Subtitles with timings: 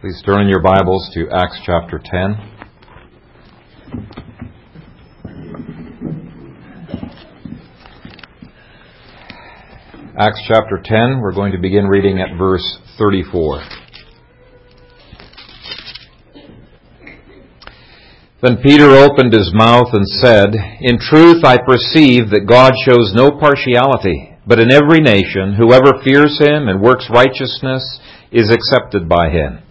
[0.00, 2.36] Please turn in your Bibles to Acts chapter 10.
[10.16, 13.64] Acts chapter 10, we're going to begin reading at verse 34.
[18.40, 23.32] Then Peter opened his mouth and said, In truth I perceive that God shows no
[23.32, 27.98] partiality, but in every nation whoever fears him and works righteousness
[28.30, 29.64] is accepted by him.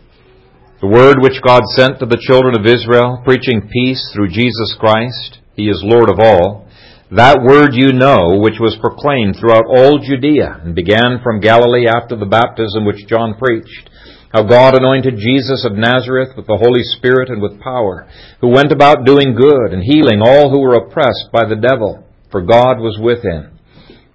[0.78, 5.42] The word which God sent to the children of Israel, preaching peace through Jesus Christ,
[5.56, 6.70] He is Lord of all,
[7.10, 12.14] that word you know, which was proclaimed throughout all Judea, and began from Galilee after
[12.14, 13.90] the baptism which John preached,
[14.30, 18.06] how God anointed Jesus of Nazareth with the Holy Spirit and with power,
[18.42, 22.46] who went about doing good and healing all who were oppressed by the devil, for
[22.46, 23.57] God was with him.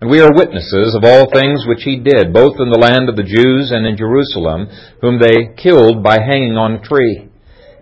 [0.02, 3.15] And we are witnesses of all things which he did, both in the land of
[3.15, 4.66] the Jews and in Jerusalem,
[5.01, 7.30] whom they killed by hanging on a tree.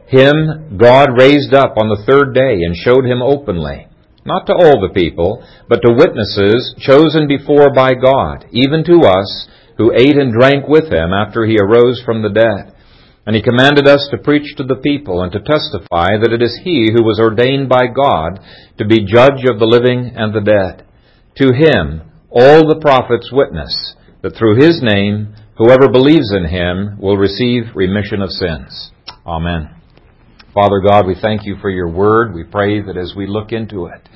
[0.04, 3.88] Him God raised up on the third day and showed him openly,
[4.26, 9.48] not to all the people, but to witnesses chosen before by God, even to us,
[9.78, 12.76] who ate and drank with him after he arose from the dead.
[13.24, 16.60] And he commanded us to preach to the people and to testify that it is
[16.68, 18.44] he who was ordained by God
[18.76, 20.84] to be judge of the living and the dead.
[21.36, 27.16] To him, all the prophets witness that through his name, whoever believes in him will
[27.16, 28.92] receive remission of sins.
[29.26, 29.70] Amen.
[30.54, 32.34] Father God, we thank you for your word.
[32.34, 34.08] We pray that as we look into it,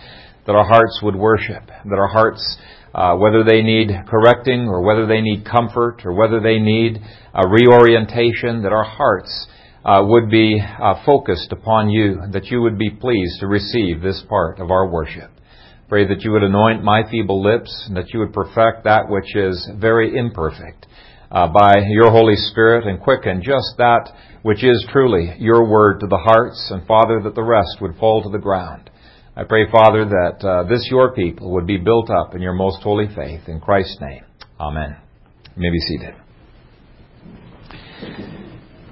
[0.46, 2.58] that our hearts would worship, that our hearts,
[2.94, 7.00] uh, whether they need correcting or whether they need comfort or whether they need
[7.34, 9.48] a reorientation, that our hearts
[9.84, 14.22] uh, would be uh, focused upon you, that you would be pleased to receive this
[14.28, 15.30] part of our worship.
[15.88, 19.36] Pray that you would anoint my feeble lips and that you would perfect that which
[19.36, 20.86] is very imperfect
[21.30, 24.10] uh, by your Holy Spirit and quicken just that
[24.42, 28.22] which is truly your word to the hearts, and Father, that the rest would fall
[28.22, 28.90] to the ground.
[29.36, 32.83] I pray, Father, that uh, this your people would be built up in your most
[32.83, 33.48] holy faith.
[33.48, 34.22] In Christ's name,
[34.61, 34.96] Amen.
[35.56, 36.14] You may be seated.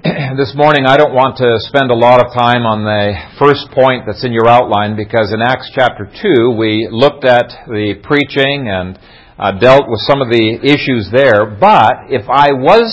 [0.35, 4.03] this morning I don't want to spend a lot of time on the first point
[4.03, 8.99] that's in your outline because in Acts chapter 2 we looked at the preaching and
[9.39, 11.47] uh, dealt with some of the issues there.
[11.47, 12.91] But if I was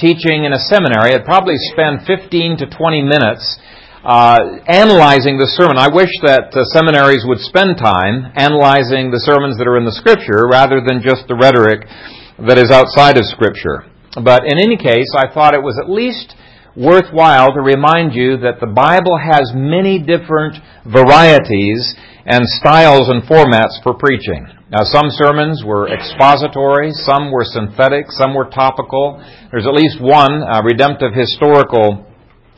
[0.00, 3.44] teaching in a seminary, I'd probably spend 15 to 20 minutes
[4.00, 5.76] uh, analyzing the sermon.
[5.76, 9.92] I wish that uh, seminaries would spend time analyzing the sermons that are in the
[9.92, 11.84] Scripture rather than just the rhetoric
[12.40, 13.84] that is outside of Scripture.
[14.16, 16.32] But in any case, I thought it was at least
[16.76, 23.80] worthwhile to remind you that the Bible has many different varieties and styles and formats
[23.82, 24.46] for preaching.
[24.68, 29.22] Now, some sermons were expository, some were synthetic, some were topical.
[29.50, 32.04] There's at least one uh, redemptive historical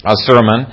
[0.04, 0.66] uh, sermon.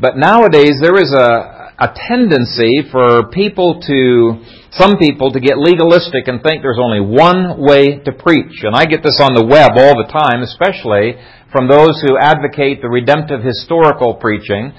[0.00, 4.38] But nowadays, there is a, a tendency for people to,
[4.70, 8.62] some people to get legalistic and think there's only one way to preach.
[8.62, 11.18] And I get this on the web all the time, especially
[11.50, 14.70] from those who advocate the redemptive historical preaching.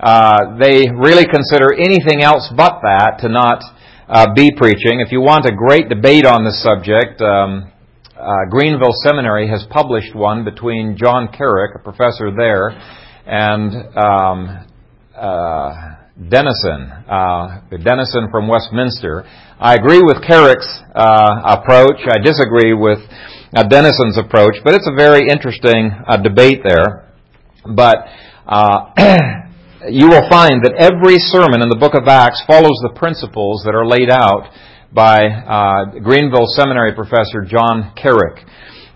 [0.00, 3.62] Uh, they really consider anything else but that to not
[4.08, 4.98] uh, be preaching.
[4.98, 7.70] If you want a great debate on this subject, um,
[8.18, 12.74] uh, Greenville Seminary has published one between John Carrick, a professor there,
[13.24, 14.66] and um,
[16.28, 19.24] Dennis Johnson, uh, Dennis Johnson from Westminster.
[19.58, 21.96] I agree with Carrick's uh, approach.
[22.04, 22.98] I disagree with
[23.56, 27.08] uh, Dennis Johnson's approach, but it's a very interesting uh, debate there.
[27.64, 28.04] But
[28.46, 28.92] uh,
[29.88, 33.74] you will find that every sermon in the book of Acts follows the principles that
[33.74, 34.52] are laid out
[34.92, 38.44] by uh, Greenville Seminary professor John Carrick.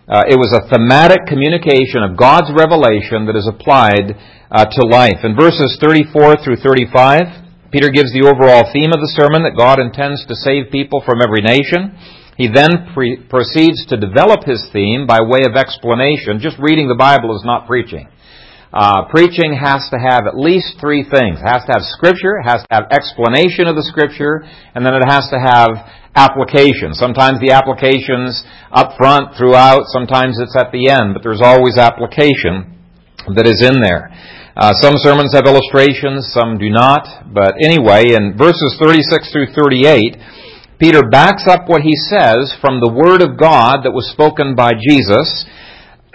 [0.05, 4.13] Uh, it was a thematic communication of God's revelation that is applied
[4.53, 5.25] uh, to life.
[5.25, 9.81] In verses 34 through 35, Peter gives the overall theme of the sermon that God
[9.81, 11.97] intends to save people from every nation.
[12.37, 16.37] He then pre- proceeds to develop his theme by way of explanation.
[16.37, 18.05] Just reading the Bible is not preaching.
[18.77, 21.41] Uh, preaching has to have at least three things.
[21.41, 24.45] It has to have scripture, it has to have explanation of the scripture,
[24.75, 26.95] and then it has to have application.
[26.95, 32.79] Sometimes the application's up front, throughout, sometimes it's at the end, but there's always application
[33.35, 34.15] that is in there.
[34.57, 40.15] Uh, some sermons have illustrations, some do not, but anyway, in verses 36 through 38,
[40.79, 44.71] Peter backs up what he says from the Word of God that was spoken by
[44.79, 45.27] Jesus.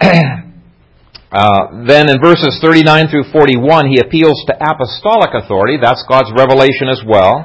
[0.00, 5.76] uh, then in verses 39 through 41, he appeals to apostolic authority.
[5.76, 7.44] That's God's revelation as well.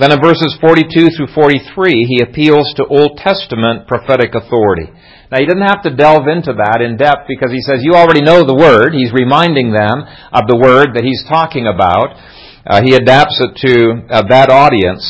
[0.00, 4.88] Then in verses 42 through 43, he appeals to Old Testament prophetic authority.
[5.28, 8.24] Now, he didn't have to delve into that in depth because he says, you already
[8.24, 8.96] know the word.
[8.96, 10.00] He's reminding them
[10.32, 12.16] of the word that he's talking about.
[12.64, 13.74] Uh, he adapts it to
[14.08, 15.04] uh, that audience.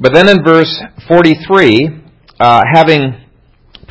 [0.00, 0.72] But then in verse
[1.04, 2.00] 43,
[2.40, 3.28] uh, having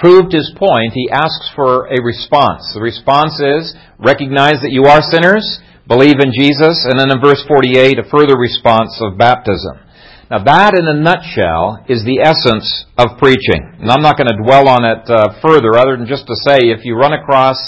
[0.01, 2.73] proved his point, he asks for a response.
[2.73, 5.45] The response is, recognize that you are sinners,
[5.85, 9.77] believe in Jesus, and then in verse 48, a further response of baptism.
[10.31, 13.59] Now that in a nutshell is the essence of preaching.
[13.83, 16.71] And I'm not going to dwell on it uh, further other than just to say
[16.71, 17.59] if you run across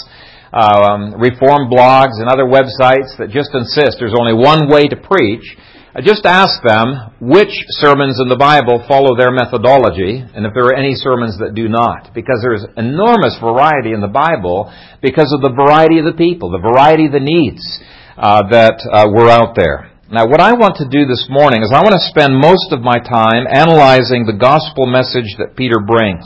[0.56, 5.44] um, reform blogs and other websites that just insist there's only one way to preach,
[5.92, 10.72] uh, just ask them which sermons in the Bible follow their methodology and if there
[10.72, 12.16] are any sermons that do not.
[12.16, 14.72] Because there's enormous variety in the Bible
[15.04, 17.60] because of the variety of the people, the variety of the needs
[18.16, 19.92] uh, that uh, were out there.
[20.06, 22.78] Now, what I want to do this morning is I want to spend most of
[22.78, 26.22] my time analyzing the gospel message that Peter brings.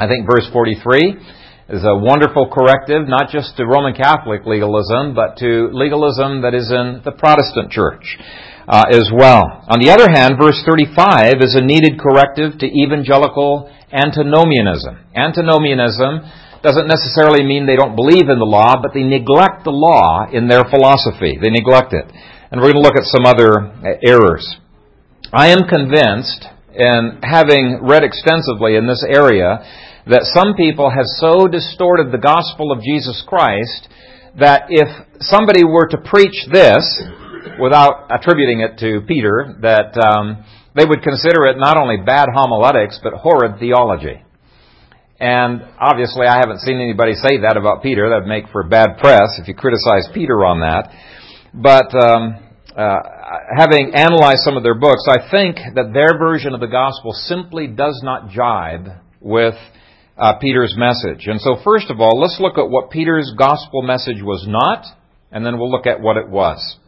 [0.00, 5.36] I think verse 43 is a wonderful corrective, not just to Roman Catholic legalism, but
[5.44, 8.16] to legalism that is in the Protestant church
[8.64, 9.68] uh, as well.
[9.68, 14.96] On the other hand, verse 35 is a needed corrective to evangelical antinomianism.
[15.12, 16.24] Antinomianism
[16.64, 20.48] doesn't necessarily mean they don't believe in the law, but they neglect the law in
[20.48, 21.36] their philosophy.
[21.36, 22.08] They neglect it.
[22.50, 24.56] And we're going to look at some other uh, errors.
[25.32, 29.64] I am convinced, and having read extensively in this area,
[30.06, 33.88] that some people have so distorted the gospel of Jesus Christ
[34.40, 34.88] that if
[35.20, 37.02] somebody were to preach this,
[37.58, 40.44] without attributing it to Peter, that um,
[40.76, 44.22] they would consider it not only bad homiletics, but horrid theology.
[45.20, 48.08] And obviously, I haven't seen anybody say that about Peter.
[48.08, 50.94] That would make for bad press if you criticize Peter on that.
[51.60, 52.38] But um,
[52.76, 52.96] uh,
[53.56, 57.66] having analyzed some of their books, I think that their version of the gospel simply
[57.66, 58.86] does not jibe
[59.20, 59.56] with
[60.16, 61.26] uh, Peter's message.
[61.26, 64.84] And so, first of all, let's look at what Peter's gospel message was not,
[65.32, 66.78] and then we'll look at what it was.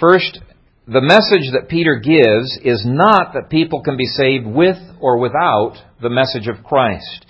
[0.00, 0.40] First,
[0.86, 5.76] the message that Peter gives is not that people can be saved with or without
[6.00, 7.26] the message of Christ.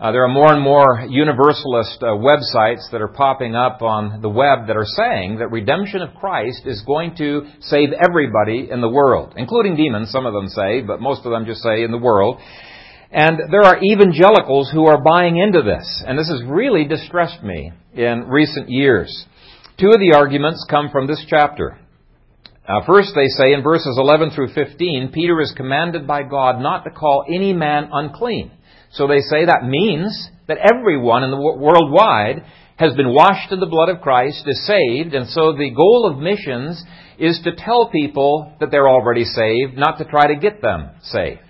[0.00, 4.28] Uh, there are more and more universalist uh, websites that are popping up on the
[4.28, 8.88] web that are saying that redemption of Christ is going to save everybody in the
[8.88, 11.98] world, including demons, some of them say, but most of them just say in the
[11.98, 12.38] world.
[13.10, 17.72] And there are evangelicals who are buying into this, and this has really distressed me
[17.92, 19.26] in recent years.
[19.80, 21.76] Two of the arguments come from this chapter.
[22.68, 26.84] Uh, first, they say in verses 11 through 15, Peter is commanded by God not
[26.84, 28.52] to call any man unclean.
[28.92, 32.44] So they say that means that everyone in the worldwide
[32.76, 36.18] has been washed in the blood of Christ, is saved, and so the goal of
[36.18, 36.82] missions
[37.18, 41.40] is to tell people that they're already saved, not to try to get them saved.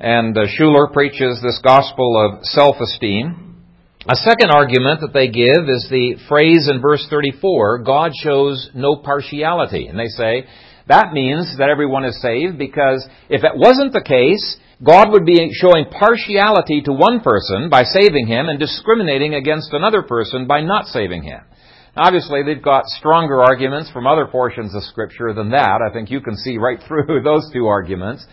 [0.00, 3.62] And uh, Schuller preaches this gospel of self-esteem.
[4.08, 8.96] A second argument that they give is the phrase in verse 34, God shows no
[8.96, 9.86] partiality.
[9.86, 10.46] And they say,
[10.88, 15.50] that means that everyone is saved because if it wasn't the case, God would be
[15.52, 20.86] showing partiality to one person by saving him and discriminating against another person by not
[20.86, 21.40] saving him.
[21.96, 25.80] Obviously, they've got stronger arguments from other portions of Scripture than that.
[25.86, 28.26] I think you can see right through those two arguments.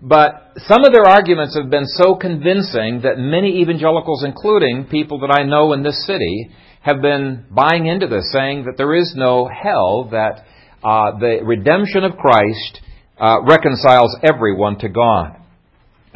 [0.00, 5.30] But some of their arguments have been so convincing that many evangelicals, including people that
[5.30, 6.50] I know in this city,
[6.82, 10.44] have been buying into this, saying that there is no hell, that
[10.84, 12.80] uh, the redemption of Christ
[13.18, 15.36] uh, reconciles everyone to God.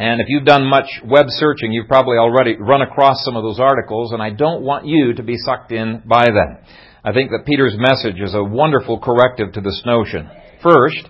[0.01, 3.61] And if you've done much web searching, you've probably already run across some of those
[3.61, 6.57] articles, and I don't want you to be sucked in by them.
[7.05, 10.31] I think that Peter's message is a wonderful corrective to this notion.
[10.63, 11.07] First,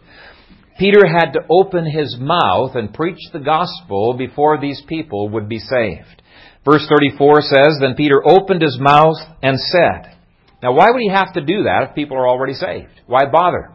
[0.77, 5.61] Peter had to open his mouth and preach the gospel before these people would be
[5.61, 6.23] saved.
[6.65, 10.17] Verse 34 says, Then Peter opened his mouth and said.
[10.65, 13.03] Now, why would he have to do that if people are already saved?
[13.07, 13.71] Why bother?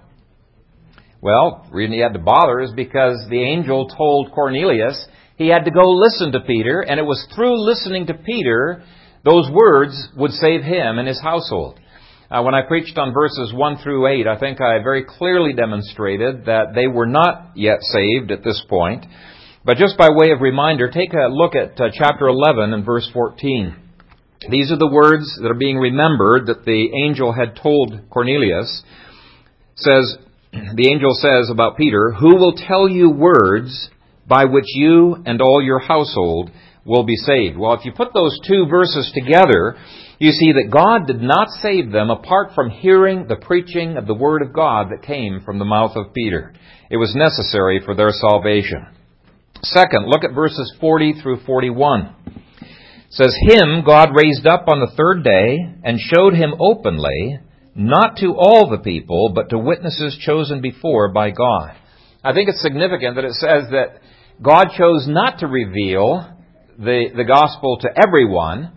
[1.25, 5.65] Well, the reason he had to bother is because the angel told Cornelius he had
[5.65, 8.84] to go listen to Peter, and it was through listening to Peter
[9.24, 11.79] those words would save him and his household.
[12.29, 16.46] Uh, when I preached on verses 1 through 8, I think I very clearly demonstrated
[16.46, 19.03] that they were not yet saved at this point.
[19.65, 23.10] But just by way of reminder, take a look at uh, chapter 11 and verse
[23.12, 23.75] 14.
[24.51, 28.84] These are the words that are being remembered that the angel had told Cornelius.
[29.74, 30.17] It says,
[30.76, 33.90] the angel says about Peter, Who will tell you words
[34.28, 36.52] by which you and all your household
[36.86, 37.58] will be saved?
[37.58, 39.76] Well, if you put those two verses together,
[40.18, 44.14] You see that God did not save them apart from hearing the preaching of the
[44.14, 46.54] Word of God that came from the mouth of Peter.
[46.90, 48.88] It was necessary for their salvation.
[49.62, 52.16] Second, look at verses 40 through 41.
[52.26, 52.34] It
[53.10, 57.40] says, Him God raised up on the third day and showed him openly,
[57.75, 61.75] not to all the people, but to witnesses chosen before by God.
[62.24, 64.00] I think it's significant that it says that
[64.41, 66.32] God chose not to reveal
[66.77, 68.72] the, the gospel to everyone,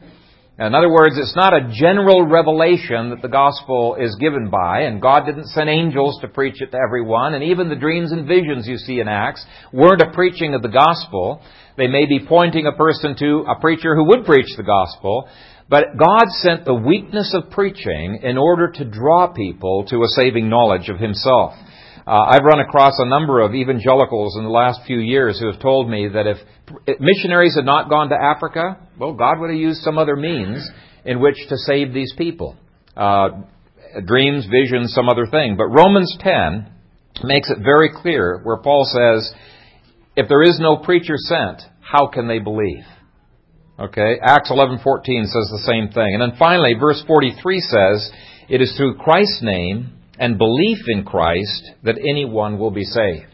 [0.59, 5.01] in other words, it's not a general revelation that the gospel is given by, and
[5.01, 8.67] God didn't send angels to preach it to everyone, and even the dreams and visions
[8.67, 11.41] you see in Acts weren't a preaching of the gospel.
[11.77, 15.29] They may be pointing a person to a preacher who would preach the gospel,
[15.69, 20.49] but God sent the weakness of preaching in order to draw people to a saving
[20.49, 21.53] knowledge of Himself.
[22.07, 25.61] Uh, I've run across a number of evangelicals in the last few years who have
[25.61, 26.39] told me that if
[26.99, 30.67] missionaries had not gone to Africa, well, God would have used some other means
[31.05, 32.57] in which to save these people.
[32.97, 33.29] Uh,
[34.07, 35.57] dreams, visions, some other thing.
[35.59, 36.73] But Romans 10
[37.25, 39.31] makes it very clear where Paul says,
[40.17, 42.85] if there is no preacher sent, how can they believe?
[43.79, 44.81] Okay, Acts 11:14
[45.27, 46.15] says the same thing.
[46.15, 48.11] And then finally verse 43 says,
[48.49, 53.27] it is through Christ's name and belief in Christ that anyone will be saved.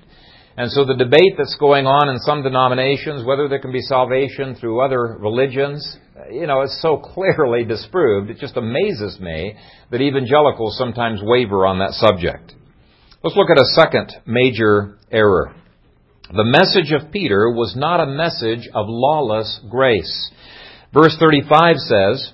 [0.56, 4.54] And so the debate that's going on in some denominations, whether there can be salvation
[4.54, 5.98] through other religions,
[6.30, 8.30] you know, is so clearly disproved.
[8.30, 9.56] It just amazes me
[9.90, 12.52] that evangelicals sometimes waver on that subject.
[13.22, 15.54] Let's look at a second major error.
[16.28, 20.30] The message of Peter was not a message of lawless grace.
[20.94, 22.32] Verse 35 says,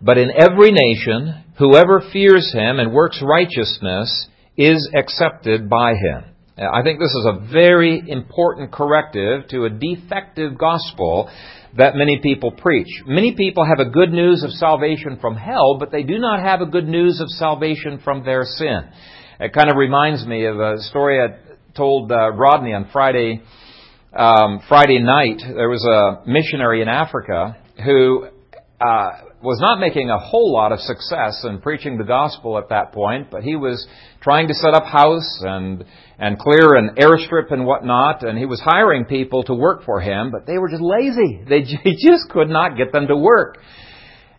[0.00, 6.24] But in every nation, Whoever fears him and works righteousness is accepted by him.
[6.56, 11.28] I think this is a very important corrective to a defective gospel
[11.76, 12.88] that many people preach.
[13.06, 16.60] Many people have a good news of salvation from hell, but they do not have
[16.60, 18.80] a good news of salvation from their sin.
[19.40, 21.36] It kind of reminds me of a story I
[21.76, 23.42] told uh, Rodney on Friday
[24.16, 25.40] um, Friday night.
[25.40, 28.26] There was a missionary in Africa who
[28.80, 29.10] uh,
[29.42, 33.28] was not making a whole lot of success in preaching the gospel at that point,
[33.30, 33.86] but he was
[34.20, 35.84] trying to set up house and
[36.18, 40.30] and clear an airstrip and whatnot, and he was hiring people to work for him,
[40.32, 41.42] but they were just lazy.
[41.48, 43.58] They he just could not get them to work.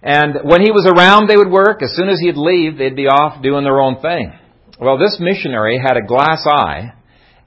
[0.02, 1.84] And when he was around, they would work.
[1.84, 4.32] As soon as he'd leave, they'd be off doing their own thing.
[4.80, 6.94] Well, this missionary had a glass eye,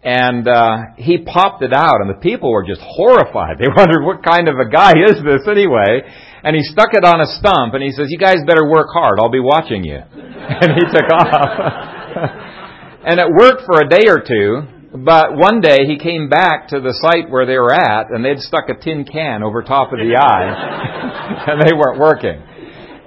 [0.02, 3.56] and uh, he popped it out, and the people were just horrified.
[3.62, 6.02] They wondered what kind of a guy is this anyway.
[6.42, 9.20] And he stuck it on a stump, and he says, "You guys better work hard.
[9.20, 11.30] I'll be watching you." and he took off.
[13.06, 14.66] and it worked for a day or two.
[14.92, 18.40] But one day he came back to the site where they were at, and they'd
[18.40, 22.42] stuck a tin can over top of the eye, and they weren't working.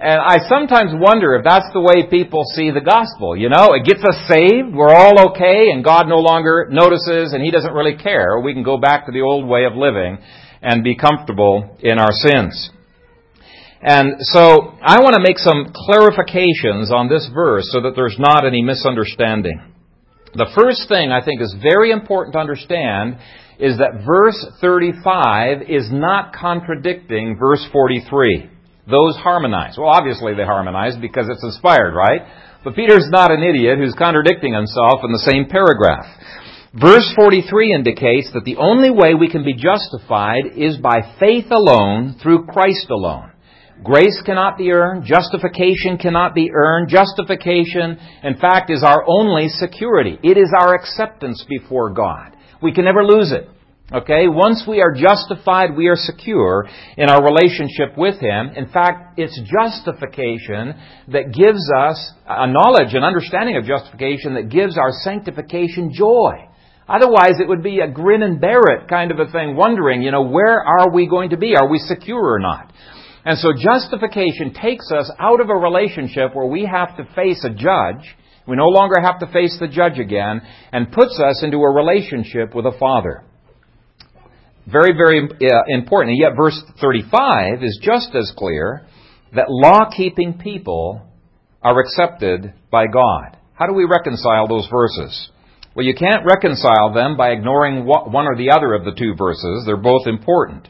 [0.05, 3.35] And I sometimes wonder if that's the way people see the gospel.
[3.35, 7.41] You know, it gets us saved, we're all okay, and God no longer notices and
[7.41, 8.39] He doesn't really care.
[8.39, 10.19] We can go back to the old way of living
[10.61, 12.69] and be comfortable in our sins.
[13.81, 18.45] And so I want to make some clarifications on this verse so that there's not
[18.45, 19.59] any misunderstanding.
[20.35, 23.17] The first thing I think is very important to understand
[23.57, 28.51] is that verse 35 is not contradicting verse 43.
[28.89, 29.75] Those harmonize.
[29.77, 32.21] Well, obviously they harmonize because it's inspired, right?
[32.63, 36.05] But Peter's not an idiot who's contradicting himself in the same paragraph.
[36.73, 42.15] Verse 43 indicates that the only way we can be justified is by faith alone
[42.21, 43.31] through Christ alone.
[43.83, 45.05] Grace cannot be earned.
[45.05, 46.89] Justification cannot be earned.
[46.89, 50.17] Justification, in fact, is our only security.
[50.23, 52.35] It is our acceptance before God.
[52.61, 53.49] We can never lose it.
[53.91, 54.27] Okay?
[54.27, 58.49] Once we are justified, we are secure in our relationship with Him.
[58.55, 60.73] In fact, it's justification
[61.09, 66.49] that gives us a knowledge and understanding of justification that gives our sanctification joy.
[66.87, 70.11] Otherwise, it would be a grin and bear it kind of a thing, wondering, you
[70.11, 71.55] know, where are we going to be?
[71.55, 72.71] Are we secure or not?
[73.23, 77.49] And so justification takes us out of a relationship where we have to face a
[77.49, 78.15] judge.
[78.47, 82.53] We no longer have to face the judge again and puts us into a relationship
[82.53, 83.23] with a father.
[84.71, 86.11] Very, very uh, important.
[86.11, 88.87] And yet verse 35 is just as clear
[89.35, 91.01] that law-keeping people
[91.61, 93.37] are accepted by God.
[93.53, 95.29] How do we reconcile those verses?
[95.75, 99.63] Well, you can't reconcile them by ignoring one or the other of the two verses.
[99.65, 100.67] They're both important.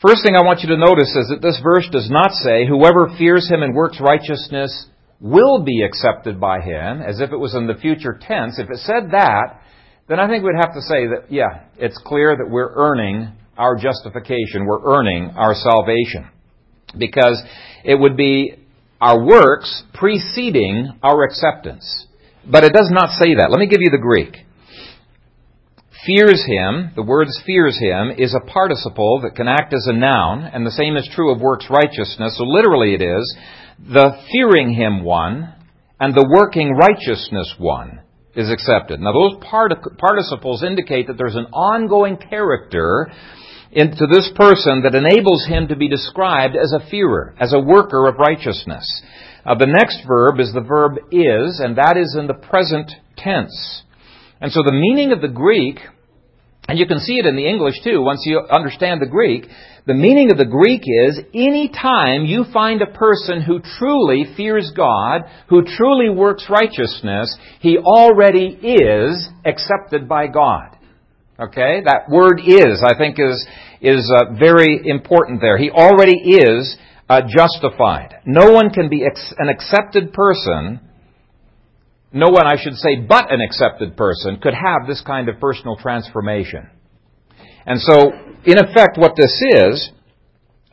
[0.00, 3.14] First thing I want you to notice is that this verse does not say, whoever
[3.16, 4.86] fears him and works righteousness
[5.20, 8.58] will be accepted by him, as if it was in the future tense.
[8.58, 9.60] If it said that,
[10.08, 13.76] then I think we'd have to say that, yeah, it's clear that we're earning our
[13.76, 14.66] justification.
[14.66, 16.28] We're earning our salvation.
[16.98, 17.42] because
[17.84, 18.54] it would be
[19.00, 22.06] our works preceding our acceptance.
[22.50, 23.50] But it does not say that.
[23.50, 24.36] Let me give you the Greek.
[26.06, 30.44] Fears him, the words fears him, is a participle that can act as a noun,
[30.44, 32.36] and the same is true of works righteousness.
[32.36, 33.36] So literally it is,
[33.78, 35.54] the fearing him one
[35.98, 38.00] and the working righteousness one
[38.36, 39.00] is accepted.
[39.00, 39.36] Now those
[39.98, 43.10] participles indicate that there's an ongoing character
[43.72, 48.08] into this person that enables him to be described as a fearer, as a worker
[48.08, 49.02] of righteousness.
[49.44, 53.82] Uh, the next verb is the verb is, and that is in the present tense.
[54.40, 55.80] And so the meaning of the Greek,
[56.68, 59.46] and you can see it in the English too, once you understand the Greek,
[59.86, 64.72] the meaning of the Greek is any time you find a person who truly fears
[64.74, 70.78] God, who truly works righteousness, he already is accepted by God.
[71.38, 71.82] Okay?
[71.84, 73.46] That word is, I think, is,
[73.82, 75.58] is uh, very important there.
[75.58, 76.76] He already is
[77.08, 78.14] uh, justified.
[78.24, 80.80] No one can be ex- an accepted person,
[82.14, 85.76] no one, I should say, but an accepted person could have this kind of personal
[85.76, 86.70] transformation.
[87.66, 88.12] And so,
[88.44, 89.90] in effect, what this is,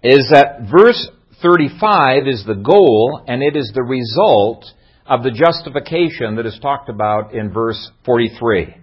[0.03, 1.09] is that verse
[1.41, 4.65] 35 is the goal and it is the result
[5.05, 8.75] of the justification that is talked about in verse 43.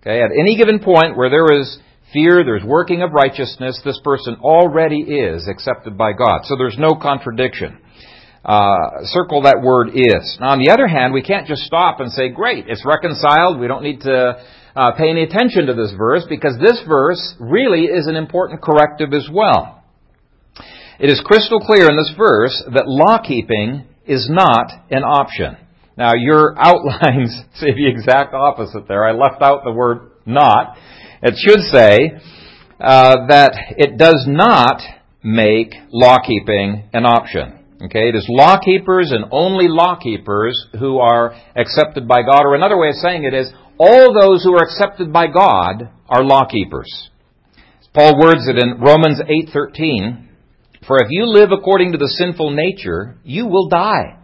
[0.00, 1.78] Okay, at any given point where there is
[2.12, 6.40] fear, there's working of righteousness, this person already is accepted by God.
[6.44, 7.78] So there's no contradiction.
[8.48, 10.38] Uh, circle that word is.
[10.40, 13.60] Now, on the other hand, we can't just stop and say, great, it's reconciled.
[13.60, 14.40] We don't need to
[14.74, 19.12] uh, pay any attention to this verse because this verse really is an important corrective
[19.12, 19.84] as well.
[20.98, 25.58] It is crystal clear in this verse that law keeping is not an option.
[25.98, 29.04] Now, your outlines say the exact opposite there.
[29.04, 30.78] I left out the word not.
[31.20, 32.18] It should say
[32.80, 34.80] uh, that it does not
[35.22, 37.57] make law keeping an option.
[37.80, 42.44] Okay, it is lawkeepers and only lawkeepers who are accepted by God.
[42.44, 46.24] Or another way of saying it is, all those who are accepted by God are
[46.24, 47.10] lawkeepers.
[47.94, 50.28] Paul words it in Romans 8:13,
[50.86, 54.16] "For if you live according to the sinful nature, you will die.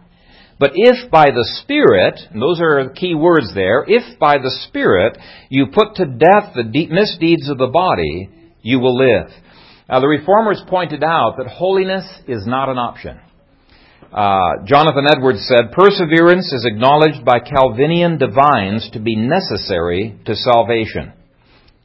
[0.59, 5.17] But if by the Spirit, and those are key words there, if by the Spirit
[5.49, 8.29] you put to death the misdeeds of the body,
[8.61, 9.33] you will live."
[9.89, 13.19] Now the reformers pointed out that holiness is not an option.
[14.15, 21.11] Uh, Jonathan Edwards said, Perseverance is acknowledged by Calvinian divines to be necessary to salvation.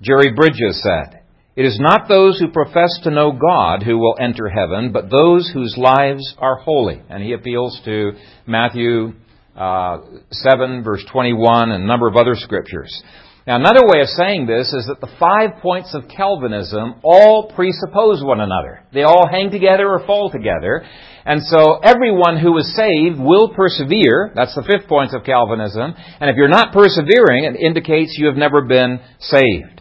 [0.00, 1.22] Jerry Bridges said,
[1.56, 5.50] It is not those who profess to know God who will enter heaven, but those
[5.52, 7.02] whose lives are holy.
[7.10, 8.12] And he appeals to
[8.46, 9.14] Matthew
[9.56, 9.98] uh,
[10.30, 13.02] 7, verse 21, and a number of other scriptures.
[13.44, 18.22] Now, another way of saying this is that the five points of Calvinism all presuppose
[18.22, 18.84] one another.
[18.94, 20.84] They all hang together or fall together.
[21.30, 24.32] And so everyone who is saved will persevere.
[24.34, 25.94] That's the fifth point of Calvinism.
[26.18, 29.80] And if you're not persevering, it indicates you have never been saved.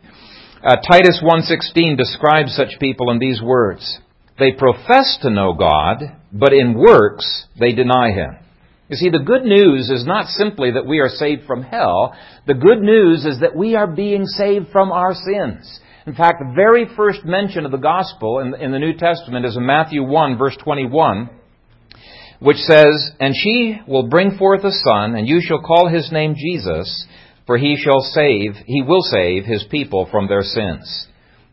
[0.63, 3.97] Uh, Titus 1.16 describes such people in these words.
[4.37, 8.37] They profess to know God, but in works they deny Him.
[8.87, 12.13] You see, the good news is not simply that we are saved from hell.
[12.45, 15.79] The good news is that we are being saved from our sins.
[16.05, 19.65] In fact, the very first mention of the gospel in, the New Testament is in
[19.65, 21.38] Matthew 1, verse 21,
[22.39, 26.35] which says, And she will bring forth a son, and you shall call his name
[26.35, 27.05] Jesus,
[27.45, 31.07] for he shall save, he will save his people from their sins.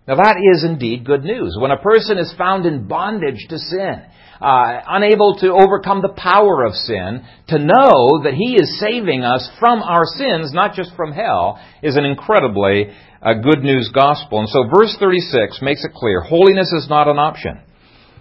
[0.07, 1.57] Now that is indeed good news.
[1.61, 4.03] When a person is found in bondage to sin,
[4.41, 9.49] uh, unable to overcome the power of sin, to know that He is saving us
[9.59, 12.91] from our sins, not just from hell, is an incredibly
[13.23, 14.41] uh, good news gospel.
[14.41, 17.61] And so verse 36 makes it clear holiness is not an option.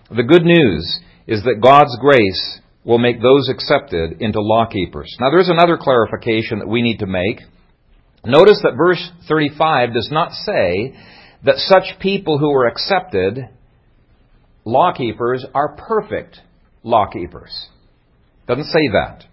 [0.09, 5.15] The good news is that God's grace will make those accepted into lawkeepers.
[5.19, 7.41] Now there's another clarification that we need to make.
[8.23, 10.95] Notice that verse 35 does not say
[11.43, 13.39] that such people who are accepted
[14.65, 16.39] lawkeepers are perfect
[16.83, 17.67] lawkeepers.
[18.47, 19.25] Doesn't say that.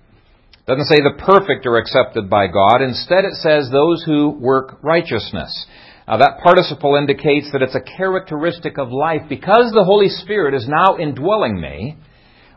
[0.67, 2.83] Doesn't say the perfect are accepted by God.
[2.83, 5.67] Instead, it says those who work righteousness.
[6.07, 9.23] Now, that participle indicates that it's a characteristic of life.
[9.29, 11.97] Because the Holy Spirit is now indwelling me,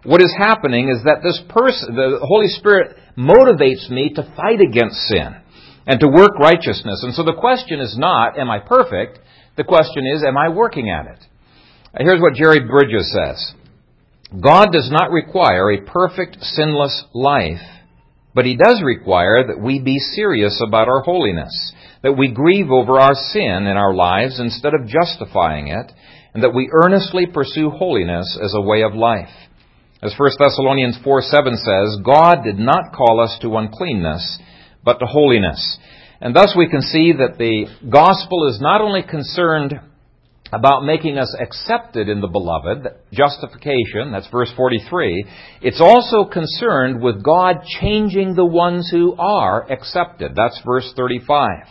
[0.03, 4.95] what is happening is that this person, the Holy Spirit motivates me to fight against
[5.07, 5.35] sin
[5.87, 7.01] and to work righteousness.
[7.03, 9.19] And so the question is not, am I perfect?
[9.57, 11.19] The question is, am I working at it?
[11.93, 13.53] Uh, here's what Jerry Bridges says
[14.41, 17.61] God does not require a perfect, sinless life,
[18.33, 21.73] but He does require that we be serious about our holiness,
[22.05, 25.91] that we grieve over our sin in our lives instead of justifying it,
[26.35, 29.33] and that we earnestly pursue holiness as a way of life.
[30.03, 34.37] As 1 Thessalonians 4 7 says, God did not call us to uncleanness,
[34.83, 35.79] but to holiness.
[36.21, 39.73] And thus we can see that the gospel is not only concerned
[40.53, 45.25] about making us accepted in the beloved, justification, that's verse 43,
[45.63, 50.33] it's also concerned with God changing the ones who are accepted.
[50.35, 51.65] That's verse 35.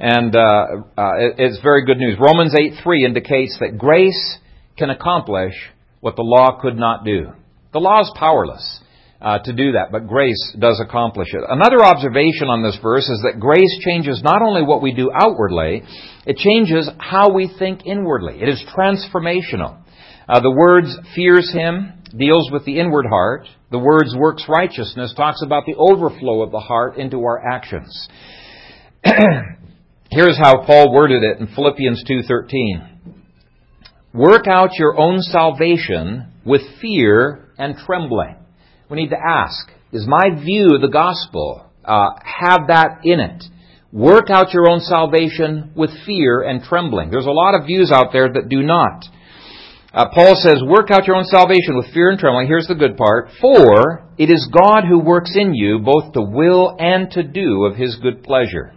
[0.00, 2.16] And uh, uh, it's very good news.
[2.20, 4.38] Romans 8:3 indicates that grace
[4.76, 5.54] can accomplish
[6.00, 7.32] what the law could not do.
[7.72, 8.80] The law is powerless
[9.20, 11.42] uh, to do that, but grace does accomplish it.
[11.48, 15.82] Another observation on this verse is that grace changes not only what we do outwardly,
[16.24, 18.40] it changes how we think inwardly.
[18.40, 19.82] It is transformational.
[20.28, 23.48] Uh, the words fears him deals with the inward heart.
[23.72, 28.08] The words works righteousness talks about the overflow of the heart into our actions.
[30.10, 32.82] Here's how Paul worded it in Philippians 2:13.
[34.14, 38.36] Work out your own salvation with fear and trembling.
[38.88, 43.44] We need to ask, is my view of the gospel uh, have that in it?
[43.92, 47.10] Work out your own salvation with fear and trembling.
[47.10, 49.04] There's a lot of views out there that do not.
[49.92, 52.46] Uh, Paul says, work out your own salvation with fear and trembling.
[52.46, 53.28] Here's the good part.
[53.42, 57.76] For it is God who works in you both to will and to do of
[57.76, 58.72] his good pleasure.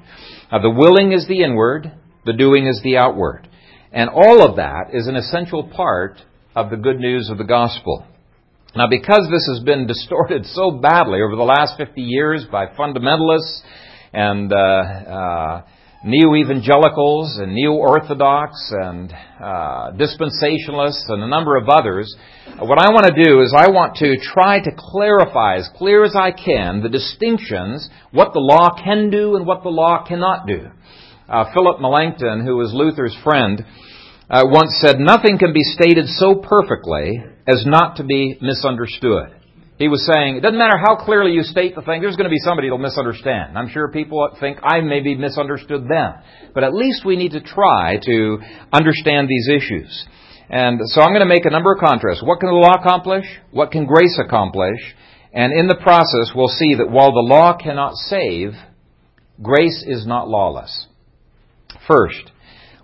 [0.52, 1.92] Now, the willing is the inward,
[2.26, 3.48] the doing is the outward.
[3.92, 6.18] And all of that is an essential part
[6.56, 8.06] of the good news of the gospel.
[8.76, 13.62] Now, because this has been distorted so badly over the last 50 years by fundamentalists
[14.14, 15.62] and uh, uh,
[16.04, 22.16] neo evangelicals and neo orthodox and uh, dispensationalists and a number of others,
[22.60, 26.16] what I want to do is I want to try to clarify as clear as
[26.16, 30.70] I can the distinctions, what the law can do and what the law cannot do.
[31.30, 33.64] Uh, Philip Melanchthon, who was Luther's friend,
[34.30, 39.41] uh, once said, Nothing can be stated so perfectly as not to be misunderstood.
[39.82, 42.34] He was saying, it doesn't matter how clearly you state the thing, there's going to
[42.34, 43.58] be somebody who'll misunderstand.
[43.58, 46.14] I'm sure people think I maybe misunderstood them.
[46.54, 48.38] But at least we need to try to
[48.72, 50.06] understand these issues.
[50.52, 52.22] And so I'm going to make a number of contrasts.
[52.24, 53.26] What can the law accomplish?
[53.50, 54.78] What can grace accomplish?
[55.34, 58.52] And in the process, we'll see that while the law cannot save,
[59.42, 60.88] grace is not lawless.
[61.88, 62.30] First,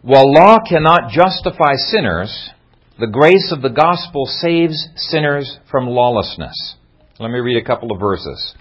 [0.01, 2.49] while law cannot justify sinners,
[2.99, 6.75] the grace of the gospel saves sinners from lawlessness.
[7.19, 8.53] Let me read a couple of verses.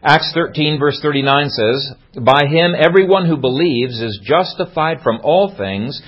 [0.00, 6.00] Acts 13 verse 39 says, By him everyone who believes is justified from all things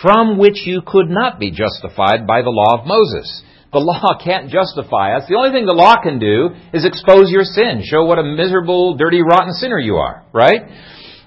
[0.00, 3.42] from which you could not be justified by the law of Moses.
[3.70, 5.24] The law can't justify us.
[5.28, 8.96] The only thing the law can do is expose your sin, show what a miserable,
[8.96, 10.62] dirty, rotten sinner you are, right?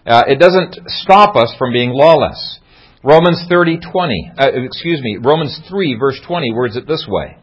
[0.08, 2.60] Uh, it doesn't stop us from being lawless.
[3.04, 7.38] Romans 30, 20, uh, excuse me, Romans 3 verse 20 words it this way.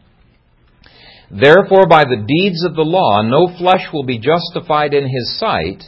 [1.33, 5.83] Therefore, by the deeds of the law, no flesh will be justified in his sight,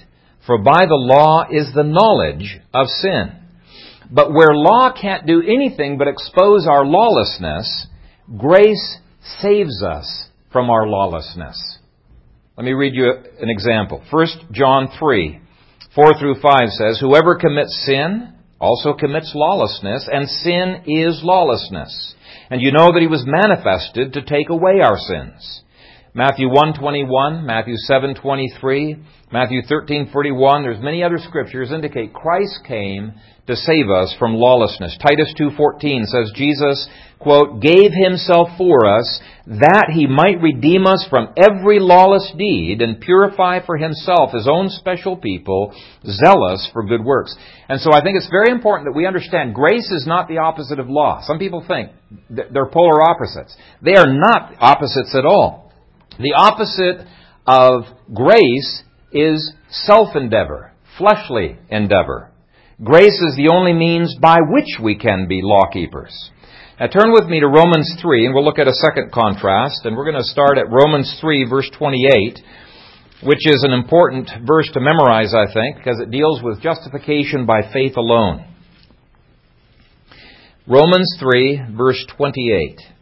[0.45, 3.31] for by the law is the knowledge of sin.
[4.09, 7.87] But where law can't do anything but expose our lawlessness,
[8.37, 8.97] grace
[9.41, 11.79] saves us from our lawlessness.
[12.57, 14.01] Let me read you an example.
[14.09, 15.39] 1 John 3,
[15.93, 18.34] 4 through 5 says, Whoever commits sin
[18.65, 22.15] also commits lawlessness, and sin is lawlessness.
[22.49, 25.61] And you know that he was manifested to take away our sins.
[26.17, 28.95] Matthew 1:21, Matthew 7:23,
[29.33, 33.11] Matthew 13:41, there's many other scriptures indicate Christ came
[33.47, 34.97] to save us from lawlessness.
[34.97, 36.87] Titus 2:14 says Jesus,
[37.19, 43.01] quote, gave himself for us that he might redeem us from every lawless deed and
[43.01, 45.73] purify for himself his own special people,
[46.05, 47.35] zealous for good works.
[47.67, 50.79] And so I think it's very important that we understand grace is not the opposite
[50.79, 51.19] of law.
[51.23, 51.91] Some people think
[52.29, 53.53] they're polar opposites.
[53.81, 55.64] They are not opposites at all.
[56.17, 57.05] The opposite
[57.45, 62.31] of grace is self-endeavor, fleshly endeavor.
[62.83, 66.31] Grace is the only means by which we can be law keepers.
[66.79, 69.95] Now turn with me to Romans 3, and we'll look at a second contrast, and
[69.95, 72.39] we're going to start at Romans 3, verse 28,
[73.23, 77.71] which is an important verse to memorize, I think, because it deals with justification by
[77.71, 78.45] faith alone.
[80.67, 82.94] Romans 3, verse 28.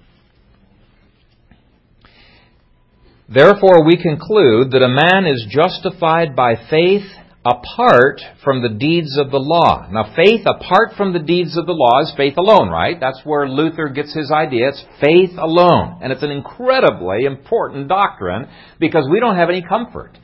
[3.30, 7.04] Therefore we conclude that a man is justified by faith
[7.46, 9.88] apart from the deeds of the law.
[9.92, 12.98] Now, faith apart from the deeds of the law is faith alone, right?
[13.00, 14.70] That's where Luther gets his idea.
[14.70, 16.00] It's faith alone.
[16.02, 18.48] And it's an incredibly important doctrine
[18.80, 20.18] because we don't have any comfort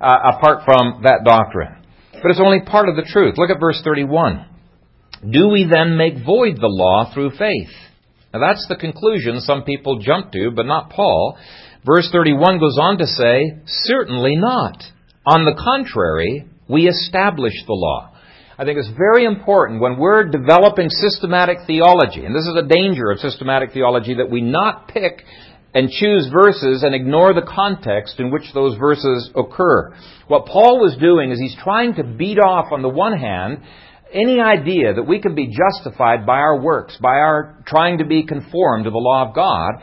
[0.00, 1.82] uh, apart from that doctrine.
[2.12, 3.36] But it's only part of the truth.
[3.38, 4.46] Look at verse 31.
[5.30, 7.72] Do we then make void the law through faith?
[8.34, 11.38] Now that's the conclusion some people jump to, but not Paul.
[11.86, 14.82] Verse 31 goes on to say, certainly not.
[15.24, 18.12] On the contrary, we establish the law.
[18.58, 23.10] I think it's very important when we're developing systematic theology, and this is a danger
[23.10, 25.22] of systematic theology, that we not pick
[25.74, 29.94] and choose verses and ignore the context in which those verses occur.
[30.26, 33.62] What Paul was doing is he's trying to beat off, on the one hand,
[34.12, 38.24] any idea that we can be justified by our works, by our trying to be
[38.24, 39.74] conformed to the law of God.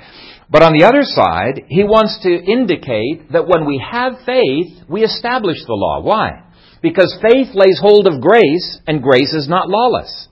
[0.53, 5.01] But on the other side, he wants to indicate that when we have faith, we
[5.01, 6.05] establish the law.
[6.05, 6.45] Why?
[6.83, 10.27] Because faith lays hold of grace, and grace is not lawless.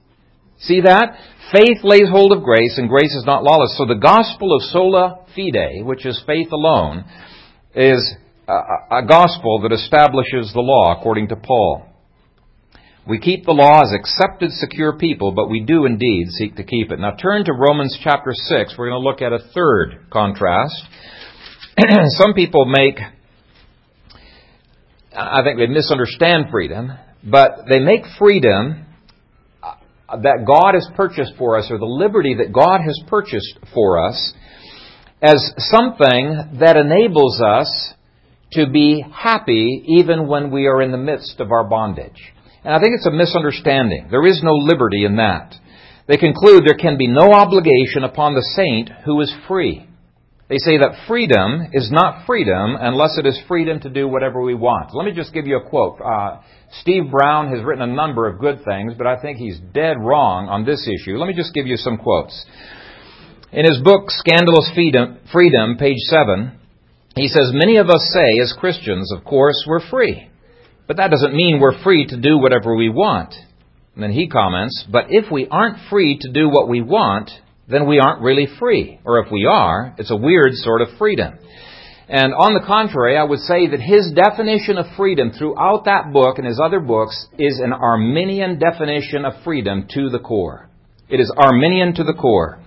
[0.60, 1.18] See that?
[1.52, 3.76] Faith lays hold of grace, and grace is not lawless.
[3.80, 7.04] So the gospel of sola fide, which is faith alone,
[7.74, 8.14] is
[8.48, 11.88] a, gospel that establishes the law, according to Paul.
[13.08, 16.92] We keep the law as accepted, secure people, but we do indeed seek to keep
[16.92, 17.00] it.
[17.00, 18.76] Now turn to Romans chapter 6.
[18.78, 20.76] We're going to look at a third contrast.
[22.10, 23.00] Some people make,
[25.18, 26.92] I think they misunderstand freedom,
[27.24, 28.86] but they make freedom
[29.64, 34.08] uh, that God has purchased for us, or the liberty that God has purchased for
[34.08, 34.34] us,
[35.24, 37.94] as something that enables us
[38.52, 42.32] to be happy even when we are in the midst of our bondage.
[42.64, 44.08] And I think it's a misunderstanding.
[44.12, 45.56] There is no liberty in that.
[46.08, 49.88] They conclude there can be no obligation upon the saint who is free.
[50.50, 54.54] They say that freedom is not freedom unless it is freedom to do whatever we
[54.54, 54.94] want.
[54.94, 56.02] Let me just give you a quote.
[56.02, 56.42] Uh,
[56.82, 60.50] Steve Brown has written a number of good things, but I think he's dead wrong
[60.50, 61.18] on this issue.
[61.18, 62.46] Let me just give you some quotes.
[63.54, 66.52] In his book, Scandalous Freedom, Freedom page 7,
[67.16, 70.31] he says, Many of us say, as Christians, of course, we're free.
[70.92, 73.34] But that doesn't mean we're free to do whatever we want.
[73.96, 77.32] And then he comments, but if we aren't free to do what we want,
[77.70, 79.00] then we aren't really free.
[79.06, 81.40] Or if we are, it's a weird sort of freedom.
[82.10, 86.40] And on the contrary, I would say that his definition of freedom throughout that book
[86.40, 90.70] and his other books is an Arminian definition of freedom to the core.
[91.08, 92.60] It is Arminian to the core.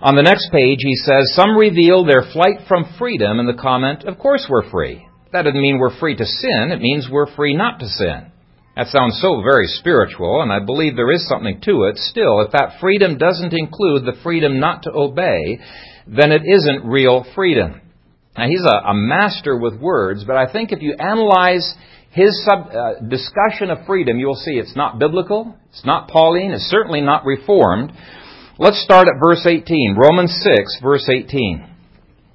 [0.00, 4.04] On the next page, he says, Some reveal their flight from freedom in the comment,
[4.04, 5.09] Of course we're free.
[5.32, 6.72] That doesn't mean we're free to sin.
[6.72, 8.32] It means we're free not to sin.
[8.76, 11.96] That sounds so very spiritual, and I believe there is something to it.
[11.98, 15.60] Still, if that freedom doesn't include the freedom not to obey,
[16.06, 17.80] then it isn't real freedom.
[18.36, 21.74] Now, he's a, a master with words, but I think if you analyze
[22.10, 26.52] his sub, uh, discussion of freedom, you will see it's not biblical, it's not Pauline,
[26.52, 27.92] it's certainly not reformed.
[28.58, 29.96] Let's start at verse 18.
[29.96, 31.66] Romans 6, verse 18.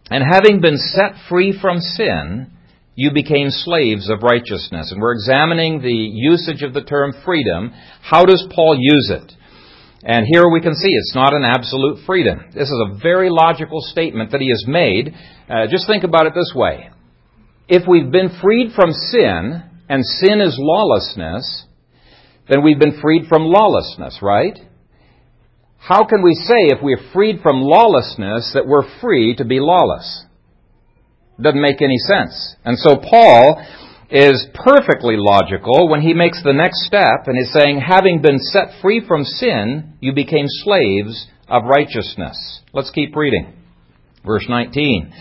[0.10, 2.52] And having been set free from sin,
[2.96, 4.92] you became slaves of righteousness.
[4.92, 7.72] And we're examining the usage of the term freedom.
[8.02, 9.32] How does Paul use it?
[10.04, 12.40] And here we can see it's not an absolute freedom.
[12.54, 15.14] This is a very logical statement that he has made.
[15.50, 16.90] Uh, just think about it this way.
[17.68, 21.66] If we've been freed from sin, and sin is lawlessness,
[22.50, 24.58] then we've been freed from lawlessness, right?
[25.78, 30.26] How can we say if we're freed from lawlessness that we're free to be lawless?
[31.42, 32.56] Doesn't make any sense.
[32.64, 33.64] And so Paul
[34.10, 38.82] is perfectly logical when he makes the next step and is saying, having been set
[38.82, 42.62] free from sin, you became slaves of righteousness.
[42.74, 43.54] Let's keep reading.
[44.26, 45.12] Verse 19.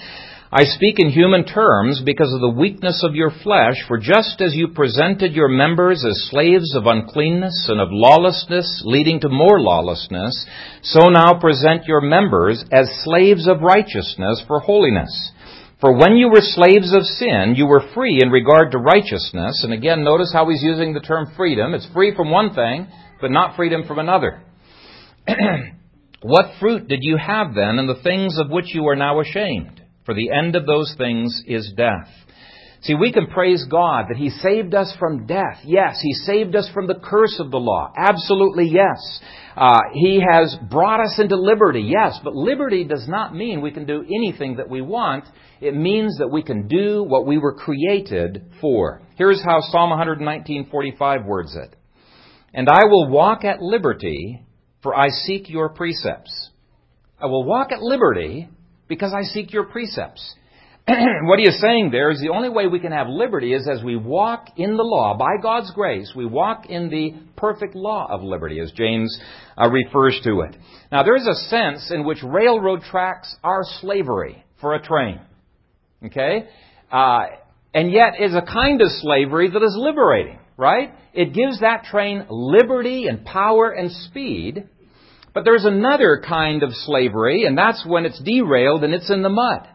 [0.56, 4.54] I speak in human terms because of the weakness of your flesh, for just as
[4.54, 10.46] you presented your members as slaves of uncleanness and of lawlessness, leading to more lawlessness,
[10.82, 15.32] so now present your members as slaves of righteousness for holiness.
[15.80, 19.62] For when you were slaves of sin, you were free in regard to righteousness.
[19.64, 21.74] And again, notice how he's using the term freedom.
[21.74, 22.86] It's free from one thing,
[23.20, 24.42] but not freedom from another.
[26.22, 29.82] what fruit did you have then in the things of which you are now ashamed?
[30.06, 32.08] For the end of those things is death.
[32.84, 35.58] See, we can praise God that He saved us from death.
[35.64, 37.90] Yes, He saved us from the curse of the law.
[37.96, 39.20] Absolutely yes.
[39.56, 41.80] Uh, he has brought us into liberty.
[41.80, 45.24] Yes, but liberty does not mean we can do anything that we want.
[45.60, 49.00] It means that we can do what we were created for.
[49.16, 51.76] Here's how Psalm 119:45 words it.
[52.52, 54.44] And I will walk at liberty,
[54.82, 56.50] for I seek your precepts.
[57.20, 58.48] I will walk at liberty
[58.88, 60.34] because I seek your precepts.
[61.22, 63.82] what he is saying there is the only way we can have liberty is as
[63.82, 65.16] we walk in the law.
[65.16, 69.18] By God's grace, we walk in the perfect law of liberty, as James
[69.56, 70.54] uh, refers to it.
[70.92, 75.20] Now, there is a sense in which railroad tracks are slavery for a train.
[76.04, 76.48] Okay?
[76.92, 77.26] Uh,
[77.72, 80.92] and yet is a kind of slavery that is liberating, right?
[81.14, 84.68] It gives that train liberty and power and speed,
[85.32, 89.30] But there's another kind of slavery, and that's when it's derailed and it's in the
[89.30, 89.66] mud.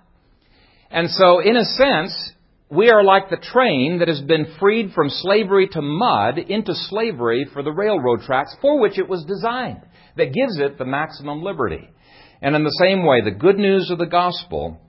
[0.92, 2.34] And so, in a sense,
[2.70, 7.48] we are like the train that has been freed from slavery to mud into slavery
[7.52, 9.82] for the railroad tracks for which it was designed,
[10.18, 11.90] that gives it the maximum liberty.
[12.42, 14.80] And in the same way, the good news of the gospel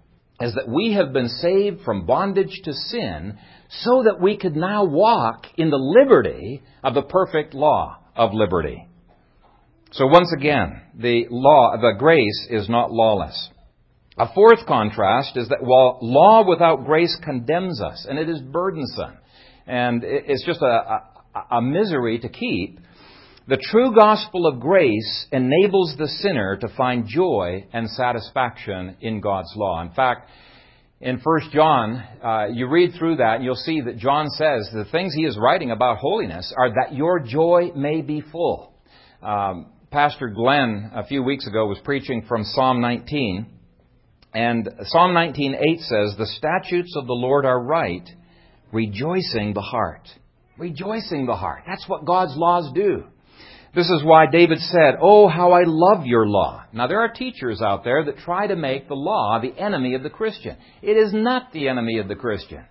[0.40, 4.84] is that we have been saved from bondage to sin so that we could now
[4.84, 8.86] walk in the liberty of the perfect law of liberty.
[9.92, 13.50] So once again, the law, the grace is not lawless.
[14.20, 19.16] A fourth contrast is that while law without grace condemns us, and it is burdensome,
[19.66, 22.80] and it's just a, a, a misery to keep,
[23.48, 29.54] the true gospel of grace enables the sinner to find joy and satisfaction in God's
[29.56, 29.80] law.
[29.80, 30.28] In fact,
[31.00, 34.84] in 1 John, uh, you read through that and you'll see that John says the
[34.92, 38.74] things he is writing about holiness are that your joy may be full.
[39.22, 43.59] Um, Pastor Glenn a few weeks ago was preaching from Psalm 19,
[44.32, 48.08] and Psalm 19:8 says, "The statutes of the Lord are right,
[48.72, 50.08] rejoicing the heart."
[50.58, 51.62] Rejoicing the heart.
[51.66, 53.04] That's what God's laws do.
[53.74, 56.64] This is why David said, Oh, how I love your law.
[56.72, 60.02] Now, there are teachers out there that try to make the law the enemy of
[60.02, 60.56] the Christian.
[60.82, 62.64] It is not the enemy of the Christian.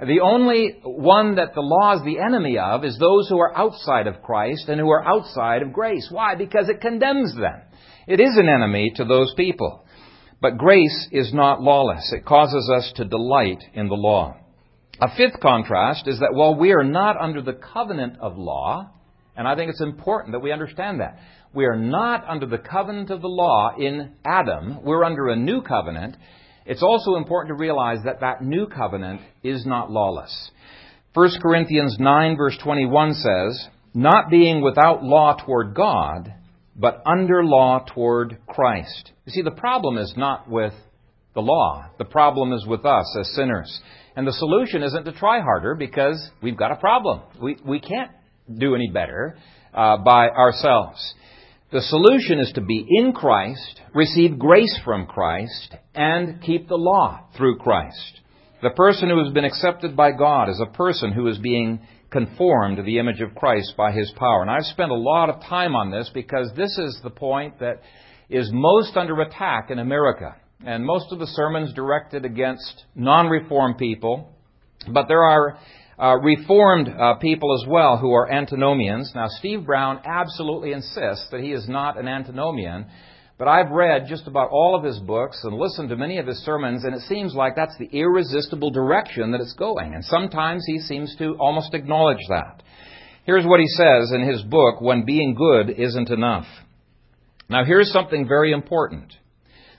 [0.00, 4.06] The only one that the law is the enemy of is those who are outside
[4.06, 6.08] of Christ and who are outside of grace.
[6.10, 6.34] Why?
[6.34, 7.60] Because it condemns them.
[8.06, 9.84] It is an enemy to those people.
[10.40, 12.12] But grace is not lawless.
[12.12, 14.36] It causes us to delight in the law.
[15.00, 18.90] A fifth contrast is that while we are not under the covenant of law,
[19.36, 21.18] and I think it's important that we understand that.
[21.54, 24.82] We are not under the covenant of the law in Adam.
[24.82, 26.16] We're under a new covenant.
[26.66, 30.50] It's also important to realize that that new covenant is not lawless.
[31.14, 36.32] 1 Corinthians 9 verse 21 says, not being without law toward God,
[36.78, 39.10] but under law toward Christ.
[39.26, 40.72] You see, the problem is not with
[41.34, 41.90] the law.
[41.98, 43.80] The problem is with us as sinners.
[44.16, 47.22] And the solution isn't to try harder because we've got a problem.
[47.40, 48.10] We, we can't
[48.52, 49.36] do any better
[49.74, 51.14] uh, by ourselves.
[51.70, 57.26] The solution is to be in Christ, receive grace from Christ, and keep the law
[57.36, 58.20] through Christ.
[58.62, 62.78] The person who has been accepted by God is a person who is being conformed
[62.78, 64.42] to the image of Christ by his power.
[64.42, 67.82] And I've spent a lot of time on this because this is the point that
[68.28, 70.34] is most under attack in America.
[70.64, 74.32] And most of the sermons directed against non-reformed people.
[74.92, 75.58] But there are
[75.98, 79.12] uh, Reformed uh, people as well who are antinomians.
[79.14, 82.86] Now, Steve Brown absolutely insists that he is not an antinomian,
[83.38, 86.38] but I've read just about all of his books and listened to many of his
[86.38, 89.94] sermons, and it seems like that's the irresistible direction that it's going.
[89.94, 92.64] And sometimes he seems to almost acknowledge that.
[93.24, 96.46] Here's what he says in his book, When Being Good Isn't Enough.
[97.48, 99.12] Now, here's something very important.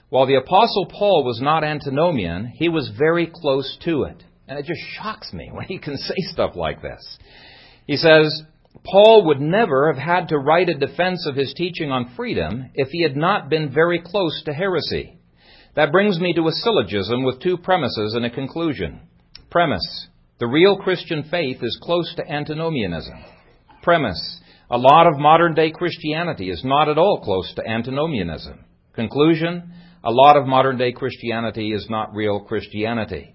[0.08, 4.22] While the Apostle Paul was not antinomian, he was very close to it.
[4.48, 7.18] And it just shocks me when he can say stuff like this.
[7.86, 8.42] He says,
[8.84, 12.88] Paul would never have had to write a defense of his teaching on freedom if
[12.88, 15.18] he had not been very close to heresy.
[15.76, 19.00] That brings me to a syllogism with two premises and a conclusion.
[19.50, 20.08] Premise.
[20.38, 23.14] The real Christian faith is close to antinomianism.
[23.82, 24.40] Premise.
[24.70, 28.64] A lot of modern day Christianity is not at all close to antinomianism.
[28.94, 29.72] Conclusion.
[30.02, 33.34] A lot of modern day Christianity is not real Christianity.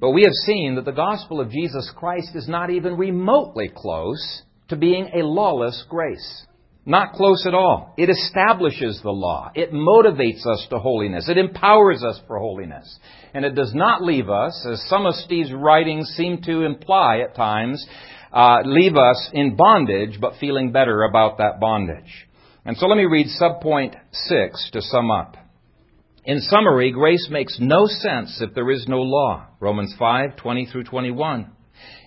[0.00, 4.42] But we have seen that the gospel of Jesus Christ is not even remotely close
[4.68, 6.46] to being a lawless grace.
[6.84, 7.94] Not close at all.
[7.96, 9.52] It establishes the law.
[9.54, 11.28] It motivates us to holiness.
[11.28, 12.98] It empowers us for holiness.
[13.34, 17.36] And it does not leave us, as some of Steve's writings seem to imply at
[17.36, 17.86] times,
[18.32, 22.26] uh, leave us in bondage, but feeling better about that bondage.
[22.64, 25.36] And so let me read subpoint six to sum up.
[26.24, 29.46] In summary, grace makes no sense if there is no law.
[29.60, 31.50] Romans 5:20 through 21.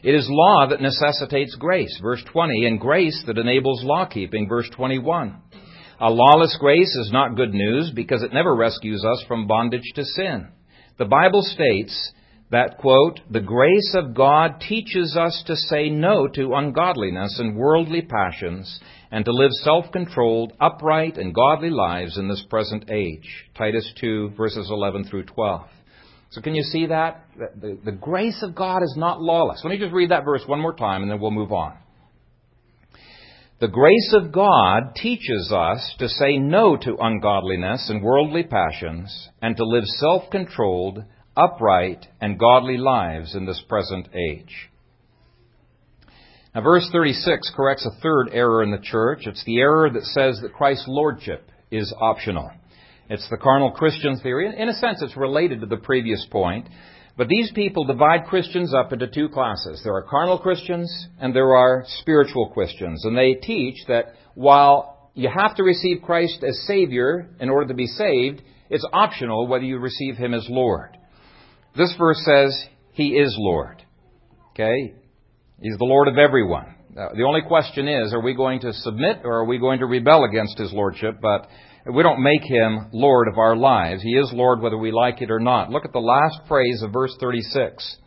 [0.06, 4.70] It is law that necessitates grace, verse 20, and grace that enables law keeping, verse
[4.76, 5.36] 21.
[6.00, 10.06] A lawless grace is not good news because it never rescues us from bondage to
[10.06, 10.50] sin.
[11.00, 12.12] The Bible states
[12.52, 18.04] that, quote, the grace of God teaches us to say no to ungodliness and worldly
[18.04, 23.48] passions and to live self-controlled, upright, and godly lives in this present age.
[23.58, 25.62] Titus 2, verses 11 through 12.
[26.32, 27.26] So can you see that?
[27.38, 29.62] The, the, grace of God is not lawless.
[29.64, 31.78] Let me just read that verse one more time and then we'll move on.
[33.62, 39.56] The grace of God teaches us to say no to ungodliness and worldly passions and
[39.56, 41.06] to live self-controlled,
[41.38, 44.70] upright, and godly lives in this present age.
[46.54, 49.22] Now, verse 36 corrects a third error in the church.
[49.26, 52.52] It's the error that says that Christ's lordship is optional.
[53.10, 54.52] It's the carnal Christian theory.
[54.58, 56.68] In a sense, it's related to the previous point.
[57.18, 59.82] But these people divide Christians up into two classes.
[59.84, 63.06] There are carnal Christians and there are spiritual Christians.
[63.06, 67.74] And they teach that while you have to receive Christ as Savior in order to
[67.74, 70.98] be saved, it's optional whether you receive Him as Lord.
[71.78, 73.82] This verse says He is Lord.
[74.52, 74.96] Okay?
[75.62, 76.76] He's the Lord of everyone.
[76.94, 80.24] The only question is, are we going to submit or are we going to rebel
[80.24, 81.20] against His Lordship?
[81.22, 81.48] But
[81.94, 84.02] we don't make Him Lord of our lives.
[84.02, 85.70] He is Lord whether we like it or not.
[85.70, 87.98] Look at the last phrase of verse 36.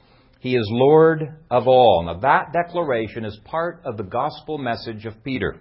[0.41, 2.05] He is Lord of all.
[2.07, 5.61] Now that declaration is part of the gospel message of Peter.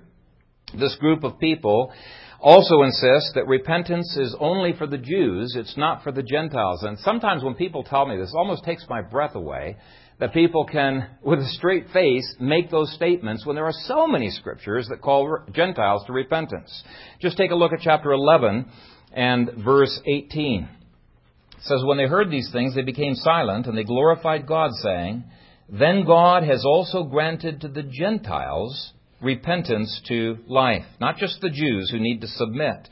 [0.78, 1.94] This group of people
[2.40, 6.84] also insists that repentance is only for the Jews, it's not for the Gentiles.
[6.84, 9.78] And sometimes when people tell me this, it almost takes my breath away
[10.20, 14.32] that people can, with a straight face, make those statements when there are so many
[14.32, 16.84] scriptures that call Gentiles to repentance.
[17.22, 18.66] Just take a look at chapter 11
[19.14, 20.64] and verse 18.
[20.64, 25.24] It says, When they heard these things, they became silent, and they glorified God, saying,
[25.70, 30.86] Then God has also granted to the Gentiles repentance to life.
[31.00, 32.88] Not just the Jews who need to submit.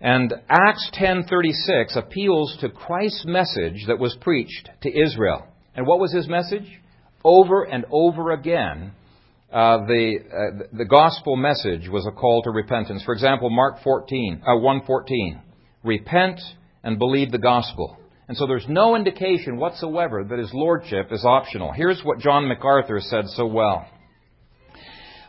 [0.00, 5.46] And Acts 10:36 appeals to Christ's message that was preached to Israel.
[5.78, 6.68] And what was his message?
[7.22, 8.90] Over and over again,
[9.52, 13.04] uh, the uh, the gospel message was a call to repentance.
[13.04, 15.40] For example, Mark 14, uh, 1:14,
[15.84, 16.40] repent
[16.82, 17.96] and believe the gospel.
[18.26, 21.70] And so there's no indication whatsoever that his lordship is optional.
[21.70, 23.86] Here's what John MacArthur said so well.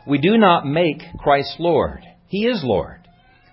[0.04, 2.00] We do not make Christ Lord.
[2.26, 3.06] He is Lord.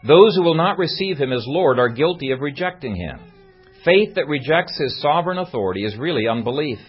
[0.04, 3.20] Those who will not receive him as Lord are guilty of rejecting him.
[3.88, 6.80] Faith that rejects his sovereign authority is really unbelief.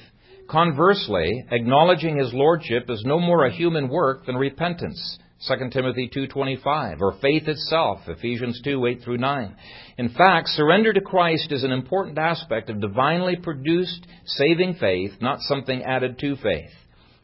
[0.50, 5.16] Conversely, acknowledging his lordship is no more a human work than repentance.
[5.46, 9.54] 2 Timothy 2:25 or faith itself Ephesians 2:8 through 9
[9.96, 15.40] In fact surrender to Christ is an important aspect of divinely produced saving faith not
[15.42, 16.74] something added to faith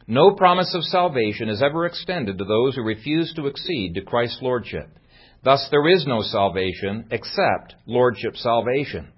[0.07, 4.41] No promise of salvation is ever extended to those who refuse to accede to Christ's
[4.41, 4.87] lordship
[5.43, 9.11] Thus there is no salvation except lordship salvation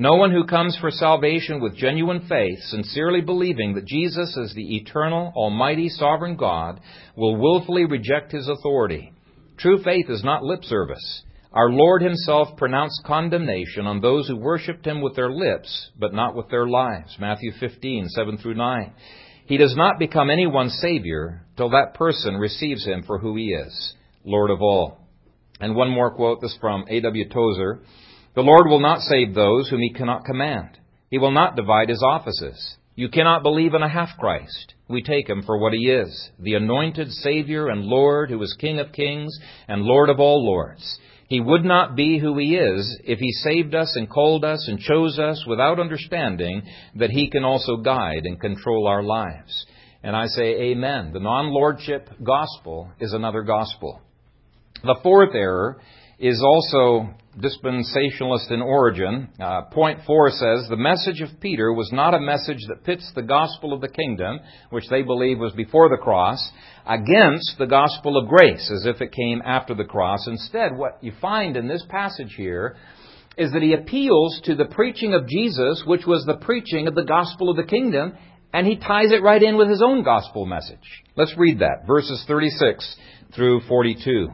[0.00, 4.76] no one who comes for salvation with genuine faith, sincerely believing that Jesus is the
[4.76, 6.80] eternal, almighty, sovereign God,
[7.16, 9.12] will willfully reject his authority.
[9.58, 11.22] True faith is not lip service.
[11.52, 16.34] Our Lord himself pronounced condemnation on those who worshipped him with their lips, but not
[16.34, 17.14] with their lives.
[17.20, 18.92] Matthew 15, 7 through 9.
[19.44, 23.92] He does not become anyone's Savior till that person receives him for who he is,
[24.24, 24.96] Lord of all.
[25.60, 27.28] And one more quote, this from A.W.
[27.28, 27.82] Tozer.
[28.34, 30.78] The Lord will not save those whom he cannot command.
[31.10, 32.76] He will not divide his offices.
[32.94, 34.74] You cannot believe in a half Christ.
[34.88, 38.78] We take him for what he is, the anointed Savior and Lord who is King
[38.78, 40.98] of kings and Lord of all lords.
[41.28, 44.80] He would not be who he is if he saved us and called us and
[44.80, 46.62] chose us without understanding
[46.96, 49.66] that he can also guide and control our lives.
[50.02, 51.12] And I say amen.
[51.12, 54.00] The non-lordship gospel is another gospel.
[54.82, 55.80] The fourth error
[56.20, 57.08] is also
[57.38, 59.28] dispensationalist in origin.
[59.40, 63.22] Uh, point four says the message of Peter was not a message that pits the
[63.22, 66.50] gospel of the kingdom, which they believe was before the cross,
[66.86, 70.26] against the gospel of grace, as if it came after the cross.
[70.26, 72.76] Instead, what you find in this passage here
[73.38, 77.04] is that he appeals to the preaching of Jesus, which was the preaching of the
[77.04, 78.12] gospel of the kingdom,
[78.52, 80.78] and he ties it right in with his own gospel message.
[81.16, 82.96] Let's read that, verses 36
[83.34, 84.28] through 42.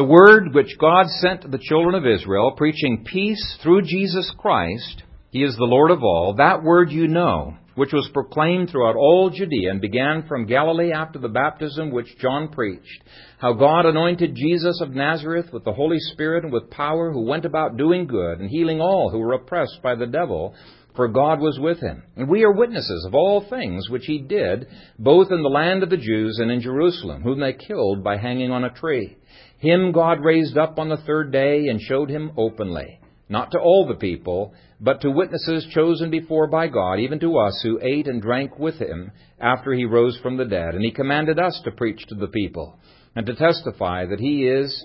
[0.00, 5.02] The word which God sent to the children of Israel, preaching peace through Jesus Christ,
[5.30, 9.28] He is the Lord of all, that word you know, which was proclaimed throughout all
[9.28, 13.04] Judea and began from Galilee after the baptism which John preached,
[13.40, 17.44] how God anointed Jesus of Nazareth with the Holy Spirit and with power, who went
[17.44, 20.54] about doing good and healing all who were oppressed by the devil,
[20.96, 22.04] for God was with him.
[22.16, 24.66] And we are witnesses of all things which he did,
[24.98, 28.50] both in the land of the Jews and in Jerusalem, whom they killed by hanging
[28.50, 29.18] on a tree.
[29.60, 32.98] Him God raised up on the third day and showed him openly,
[33.28, 37.60] not to all the people, but to witnesses chosen before by God, even to us
[37.62, 40.74] who ate and drank with him after he rose from the dead.
[40.74, 42.78] And he commanded us to preach to the people
[43.14, 44.84] and to testify that he is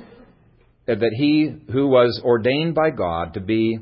[0.89, 3.79] uh, that he who was ordained by God to be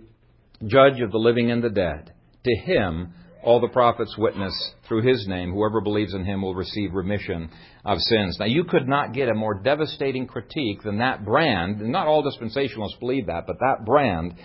[0.65, 2.13] judge of the living and the dead.
[2.45, 3.13] To him
[3.43, 4.53] all the prophets witness
[4.87, 5.51] through his name.
[5.51, 7.49] Whoever believes in him will receive remission
[7.85, 8.37] of sins.
[8.39, 11.79] Now, you could not get a more devastating critique than that brand.
[11.79, 14.35] Not all dispensationalists believe that, but that brand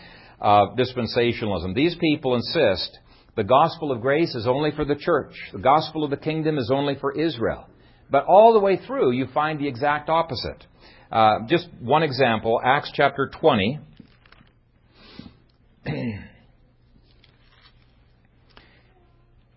[0.41, 1.75] of dispensationalism.
[1.75, 2.99] These people insist
[3.37, 6.73] the gospel of grace is only for the church, the gospel of the kingdom is
[6.75, 7.69] only for Israel.
[8.11, 10.65] But all the way through, you find the exact opposite.
[11.13, 13.79] Uh, just one example, Acts chapter 20.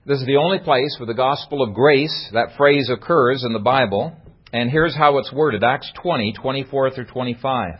[0.03, 3.59] This is the only place where the gospel of grace, that phrase occurs in the
[3.59, 4.15] Bible.
[4.51, 7.73] And here's how it's worded Acts 20, 24 through 25.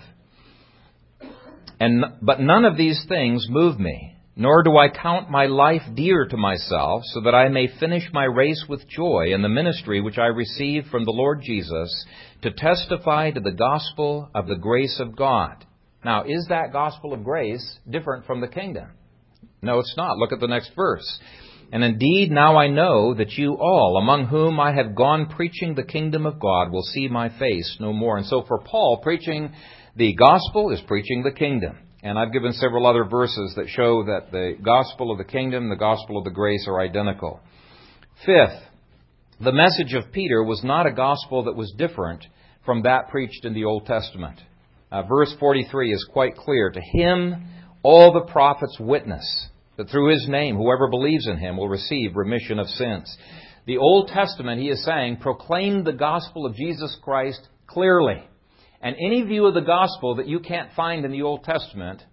[1.79, 6.27] And, but none of these things move me, nor do I count my life dear
[6.27, 10.19] to myself, so that I may finish my race with joy in the ministry which
[10.19, 12.05] I received from the Lord Jesus
[12.43, 15.65] to testify to the gospel of the grace of God.
[16.05, 18.89] Now, is that gospel of grace different from the kingdom?
[19.63, 20.17] No, it's not.
[20.17, 21.19] Look at the next verse.
[21.71, 25.83] And indeed, now I know that you all, among whom I have gone preaching the
[25.83, 28.17] kingdom of God, will see my face no more.
[28.17, 29.53] And so for Paul, preaching
[29.95, 31.77] the gospel is preaching the kingdom.
[32.03, 35.75] And I've given several other verses that show that the gospel of the kingdom the
[35.75, 37.39] gospel of the grace are identical.
[38.25, 38.59] Fifth,
[39.39, 42.25] the message of Peter was not a gospel that was different
[42.65, 44.39] from that preached in the Old Testament.
[44.91, 46.69] Uh, verse 43 is quite clear.
[46.69, 47.47] To him
[47.81, 49.47] all the prophets witness
[49.81, 53.17] that through his name, whoever believes in him will receive remission of sins.
[53.65, 58.21] The Old Testament, he is saying, proclaimed the gospel of Jesus Christ clearly.
[58.79, 62.03] And any view of the gospel that you can't find in the Old Testament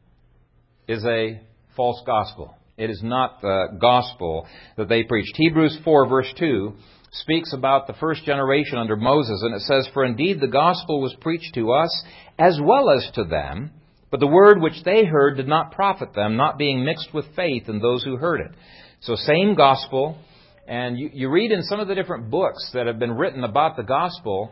[0.87, 1.43] is a
[1.77, 2.55] false gospel.
[2.79, 4.47] It is not the gospel
[4.79, 5.35] that they preached.
[5.37, 6.73] Hebrews 4, verse 2,
[7.13, 11.15] speaks about the first generation under Moses, and it says, For indeed the gospel was
[11.21, 12.05] preached to us
[12.39, 13.73] as well as to them.
[14.11, 17.69] But the word which they heard did not profit them, not being mixed with faith
[17.69, 18.53] in those who heard it.
[19.01, 20.19] So, same gospel.
[20.67, 23.77] And you, you, read in some of the different books that have been written about
[23.77, 24.51] the gospel,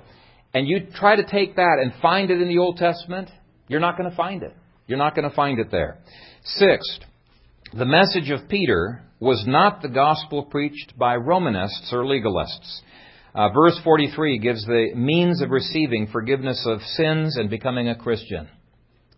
[0.54, 3.28] and you try to take that and find it in the Old Testament,
[3.68, 4.54] you're not going to find it.
[4.86, 5.98] You're not going to find it there.
[6.44, 7.00] Sixth,
[7.74, 12.80] the message of Peter was not the gospel preached by Romanists or legalists.
[13.34, 18.48] Uh, verse 43 gives the means of receiving forgiveness of sins and becoming a Christian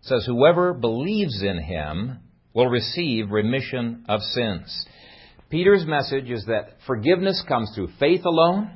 [0.01, 2.19] says, Whoever believes in him
[2.53, 4.85] will receive remission of sins.
[5.49, 8.71] Peter's message is that forgiveness comes through faith alone,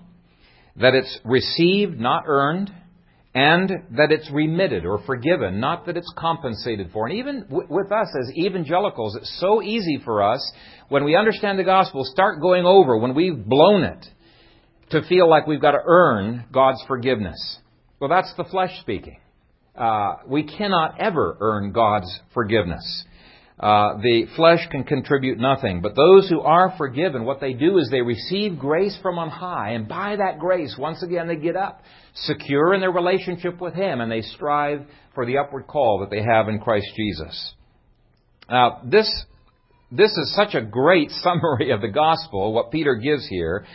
[0.76, 2.72] that it's received, not earned,
[3.36, 7.08] and that it's remitted or forgiven, not that it's compensated for.
[7.08, 10.52] And even with us as evangelicals, it's so easy for us
[10.90, 14.06] when we understand the gospel, start going over when we've blown it
[14.92, 17.58] to feel like we've got to earn God's forgiveness.
[18.00, 19.18] Well, that's the flesh speaking
[19.76, 23.06] uh, we cannot ever earn God's forgiveness.
[23.60, 25.82] Uh, the flesh can contribute nothing.
[25.82, 29.72] But those who are forgiven, what they do is they receive grace from on high,
[29.72, 31.82] and by that grace, once again, they get up,
[32.14, 36.24] secure in their relationship with Him, and they strive for the upward call that they
[36.24, 37.54] have in Christ Jesus.
[38.50, 39.26] Now, this,
[39.92, 43.66] this is such a great summary of the gospel, what Peter gives here,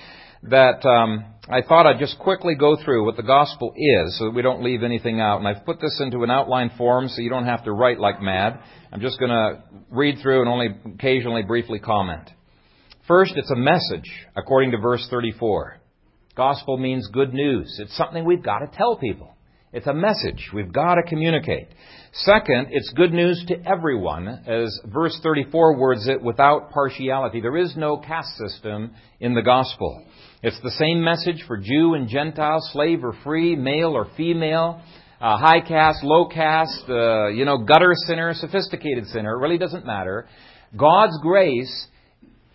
[0.44, 4.34] that um, I thought I'd just quickly go through what the gospel is so that
[4.34, 5.38] we don't leave anything out.
[5.38, 8.20] And I've put this into an outline form so you don't have to write like
[8.20, 8.60] mad.
[8.92, 12.30] I'm just going to read through and only occasionally briefly comment.
[13.06, 15.78] First, it's a message, according to verse 34.
[16.36, 17.78] Gospel means good news.
[17.80, 19.34] It's something we've got to tell people.
[19.70, 21.68] It's a message we've got to communicate.
[22.12, 27.42] Second, it's good news to everyone, as verse 34 words it, without partiality.
[27.42, 30.06] There is no caste system in the gospel.
[30.42, 34.80] It's the same message for Jew and Gentile, slave or free, male or female,
[35.20, 39.34] uh, high caste, low caste, uh, you know, gutter sinner, sophisticated sinner.
[39.34, 40.28] It really doesn't matter.
[40.78, 41.88] God's grace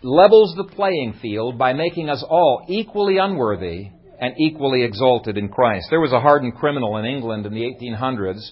[0.02, 3.90] levels the playing field by making us all equally unworthy
[4.20, 5.86] and equally exalted in Christ.
[5.90, 8.50] There was a hardened criminal in England in the 1800s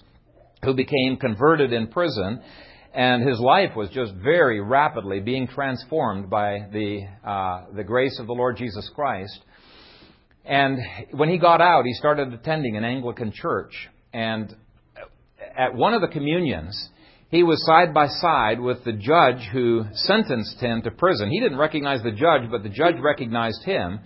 [0.64, 2.40] who became converted in prison
[2.94, 8.26] and his life was just very rapidly being transformed by the, uh, the grace of
[8.26, 9.38] the Lord Jesus Christ.
[10.44, 10.78] And
[11.12, 13.88] when he got out, he started attending an Anglican church.
[14.12, 14.54] And
[15.56, 16.90] at one of the communions,
[17.30, 21.30] he was side by side with the judge who sentenced him to prison.
[21.30, 24.00] He didn't recognize the judge, but the judge recognized him.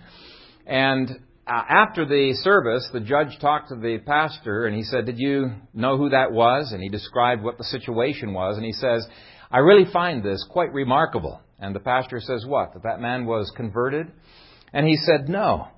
[0.65, 1.09] And
[1.47, 5.51] Uh, after the service, the judge talked to the pastor and he said, Did you
[5.73, 6.73] know who that was?
[6.73, 8.57] And he described what the situation was.
[8.57, 9.07] And he says,
[9.49, 11.39] I really find this quite remarkable.
[11.57, 12.73] And the pastor says, What?
[12.73, 14.11] That that man was converted?
[14.73, 15.69] And he said, No.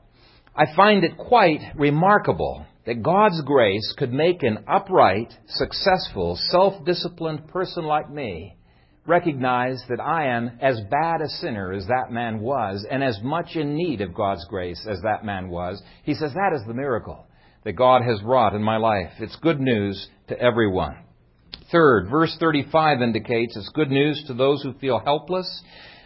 [0.55, 7.47] I find it quite remarkable that God's grace could make an upright, successful, self disciplined
[7.47, 8.55] person like me
[9.06, 13.56] recognize that I am as bad a sinner as that man was and as much
[13.56, 15.82] in need of God's grace as that man was.
[16.04, 17.26] He says that is the miracle
[17.64, 19.12] that God has wrought in my life.
[19.20, 20.97] It's good news to everyone.
[21.72, 25.64] Third, verse 35 indicates it's good news to those who feel helpless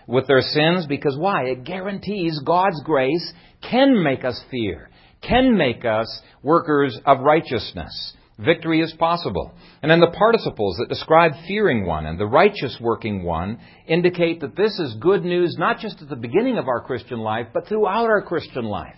[0.07, 1.45] with their sins because why?
[1.45, 3.33] It guarantees God's grace
[3.69, 4.89] can make us fear,
[5.21, 8.13] can make us workers of righteousness.
[8.39, 9.53] Victory is possible.
[9.81, 14.55] And then the participles that describe fearing one and the righteous working one indicate that
[14.55, 18.05] this is good news not just at the beginning of our Christian life, but throughout
[18.05, 18.95] our Christian life.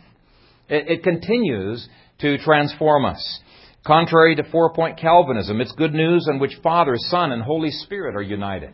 [0.70, 1.88] It, it continues
[2.22, 3.40] to transform us.
[3.86, 8.16] Contrary to four point Calvinism, it's good news in which Father, Son, and Holy Spirit
[8.16, 8.74] are united.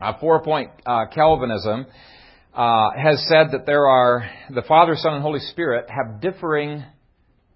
[0.00, 1.84] Uh, four point uh, Calvinism
[2.54, 6.84] uh, has said that there are the Father, Son, and Holy Spirit have differing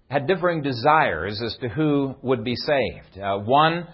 [0.09, 3.19] had differing desires as to who would be saved.
[3.21, 3.87] Uh, one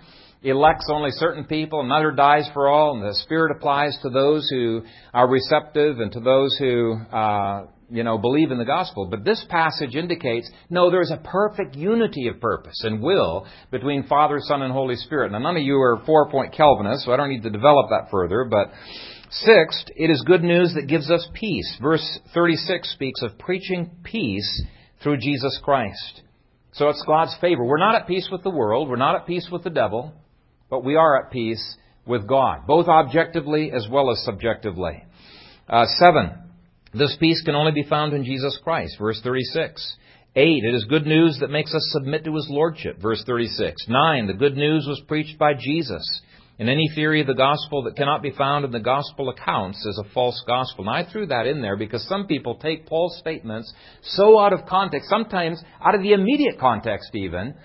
[0.44, 4.82] elects only certain people, another dies for all, and the Spirit applies to those who
[5.14, 9.06] are receptive and to those who uh, you know, believe in the gospel.
[9.06, 14.38] But this passage indicates, no, there's a perfect unity of purpose and will between Father,
[14.40, 15.32] Son, and Holy Spirit.
[15.32, 18.46] Now, none of you are four-point Calvinists, so I don't need to develop that further,
[18.50, 18.72] but
[19.30, 21.78] sixth, it is good news that gives us peace.
[21.82, 24.64] Verse 36 speaks of preaching peace
[25.02, 26.22] through Jesus Christ.
[26.74, 27.64] So it's God's favor.
[27.64, 30.14] We're not at peace with the world, we're not at peace with the devil,
[30.70, 35.04] but we are at peace with God, both objectively as well as subjectively.
[35.68, 36.32] Uh, seven,
[36.94, 38.96] this peace can only be found in Jesus Christ.
[39.00, 39.98] Verse 36.
[40.36, 40.64] 8.
[40.64, 43.02] It is good news that makes us submit to His Lordship.
[43.02, 43.88] Verse 36.
[43.88, 44.28] 9.
[44.28, 46.22] The good news was preached by Jesus.
[46.62, 49.98] And any theory of the gospel that cannot be found in the gospel accounts is
[50.00, 50.88] a false gospel.
[50.88, 54.68] And I threw that in there because some people take Paul's statements so out of
[54.68, 57.56] context, sometimes out of the immediate context even,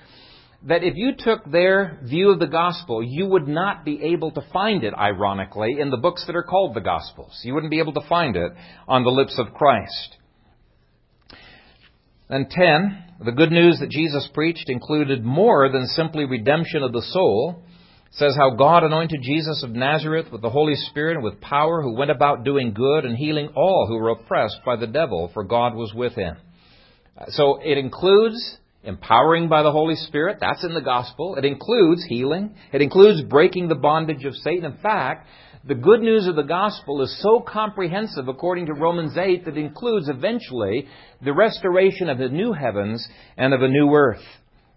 [0.62, 4.40] that if you took their view of the gospel, you would not be able to
[4.50, 7.38] find it, ironically, in the books that are called the gospels.
[7.42, 8.52] You wouldn't be able to find it
[8.88, 10.16] on the lips of Christ.
[12.30, 17.02] And 10, the good news that Jesus preached included more than simply redemption of the
[17.02, 17.62] soul.
[18.16, 21.94] Says how God anointed Jesus of Nazareth with the Holy Spirit and with power, who
[21.94, 25.74] went about doing good and healing all who were oppressed by the devil, for God
[25.74, 26.36] was with him.
[27.28, 30.38] So it includes empowering by the Holy Spirit.
[30.40, 31.36] That's in the gospel.
[31.36, 32.54] It includes healing.
[32.72, 34.64] It includes breaking the bondage of Satan.
[34.64, 35.28] In fact,
[35.66, 39.60] the good news of the gospel is so comprehensive, according to Romans 8, that it
[39.60, 40.88] includes eventually
[41.22, 43.06] the restoration of the new heavens
[43.36, 44.24] and of a new earth.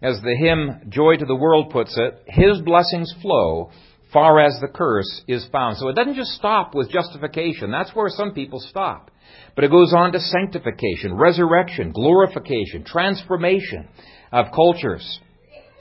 [0.01, 3.71] As the hymn Joy to the World puts it, His blessings flow
[4.13, 5.77] far as the curse is found.
[5.77, 7.69] So it doesn't just stop with justification.
[7.71, 9.11] That's where some people stop.
[9.55, 13.87] But it goes on to sanctification, resurrection, glorification, transformation
[14.31, 15.19] of cultures.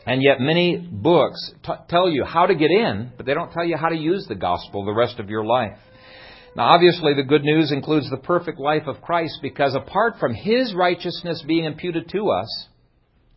[0.05, 3.65] And yet many books t- tell you how to get in, but they don't tell
[3.65, 5.79] you how to use the gospel the rest of your life.
[6.57, 10.75] Now, obviously, the good news includes the perfect life of Christ because apart from His
[10.75, 12.69] righteousness being imputed to us,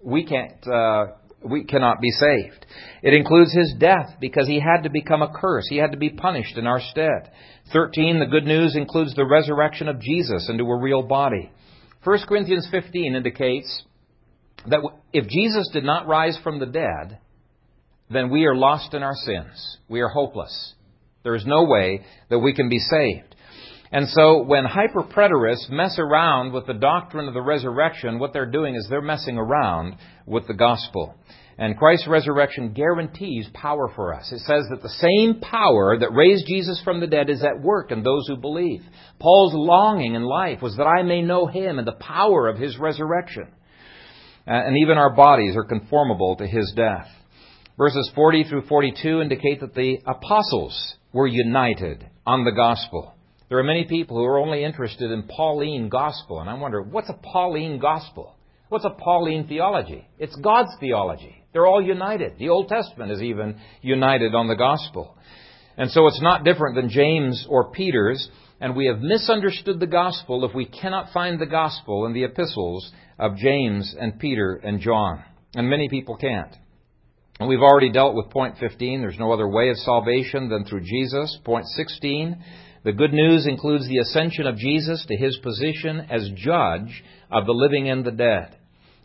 [0.03, 1.07] we can't, uh,
[1.43, 2.65] we cannot be saved.
[3.01, 5.67] It includes His death because He had to become a curse.
[5.69, 7.31] He had to be punished in our stead.
[7.73, 11.51] 13, the good news includes the resurrection of Jesus into a real body.
[12.03, 13.83] 1 Corinthians 15 indicates
[14.67, 14.81] that
[15.13, 17.19] if Jesus did not rise from the dead,
[18.09, 19.77] then we are lost in our sins.
[19.87, 20.73] We are hopeless.
[21.23, 23.35] There is no way that we can be saved.
[23.91, 28.75] And so when hyperpreterists mess around with the doctrine of the resurrection, what they're doing
[28.75, 31.15] is they're messing around with the gospel.
[31.57, 34.31] And Christ's resurrection guarantees power for us.
[34.31, 37.91] It says that the same power that raised Jesus from the dead is at work
[37.91, 38.81] in those who believe.
[39.19, 42.77] Paul's longing in life was that I may know him and the power of his
[42.79, 43.49] resurrection.
[44.47, 47.07] Uh, and even our bodies are conformable to his death.
[47.77, 53.13] Verses 40 through 42 indicate that the apostles were united on the gospel.
[53.51, 57.09] There are many people who are only interested in Pauline gospel, and I wonder, what's
[57.09, 58.37] a Pauline gospel?
[58.69, 60.07] What's a Pauline theology?
[60.17, 61.43] It's God's theology.
[61.51, 62.37] They're all united.
[62.37, 65.17] The Old Testament is even united on the gospel.
[65.75, 68.25] And so it's not different than James or Peter's,
[68.61, 72.89] and we have misunderstood the gospel if we cannot find the gospel in the epistles
[73.19, 75.25] of James and Peter and John.
[75.55, 76.55] And many people can't.
[77.41, 79.01] And we've already dealt with point 15.
[79.01, 81.37] There's no other way of salvation than through Jesus.
[81.43, 82.41] Point 16.
[82.83, 87.51] The good news includes the ascension of Jesus to his position as judge of the
[87.51, 88.57] living and the dead.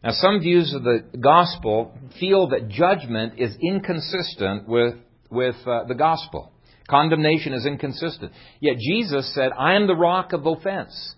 [0.02, 4.94] Now, some views of the gospel feel that judgment is inconsistent with,
[5.30, 6.52] with uh, the gospel.
[6.88, 8.32] Condemnation is inconsistent.
[8.60, 11.15] Yet Jesus said, I am the rock of offense.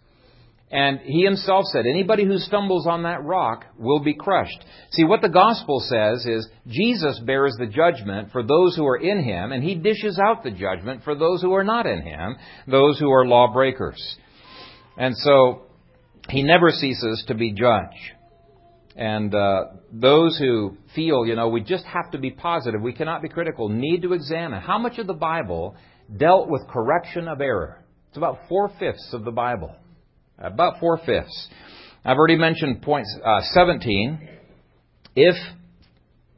[0.70, 4.64] And he himself said, anybody who stumbles on that rock will be crushed.
[4.90, 9.22] See, what the gospel says is Jesus bears the judgment for those who are in
[9.22, 12.98] him, and he dishes out the judgment for those who are not in him, those
[12.98, 14.16] who are lawbreakers.
[14.98, 15.62] And so,
[16.28, 18.14] he never ceases to be judge.
[18.94, 23.22] And uh, those who feel, you know, we just have to be positive, we cannot
[23.22, 25.76] be critical, need to examine how much of the Bible
[26.14, 27.82] dealt with correction of error.
[28.08, 29.74] It's about four fifths of the Bible.
[30.38, 31.48] About four fifths.
[32.04, 34.28] I've already mentioned point uh, 17.
[35.16, 35.34] If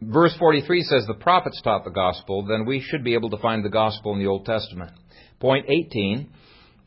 [0.00, 3.64] verse 43 says the prophets taught the gospel, then we should be able to find
[3.64, 4.92] the gospel in the Old Testament.
[5.38, 6.30] Point 18,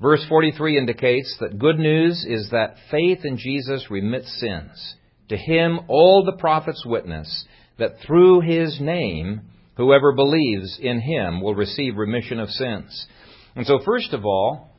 [0.02, 4.96] verse 43 indicates that good news is that faith in Jesus remits sins.
[5.30, 7.46] To him all the prophets witness
[7.78, 9.42] that through his name
[9.78, 13.08] whoever believes in him will receive remission of sins.
[13.56, 14.73] And so first of all,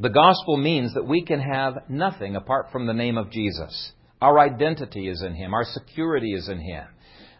[0.00, 3.92] the gospel means that we can have nothing apart from the name of Jesus.
[4.20, 5.52] Our identity is in him.
[5.52, 6.84] Our security is in him.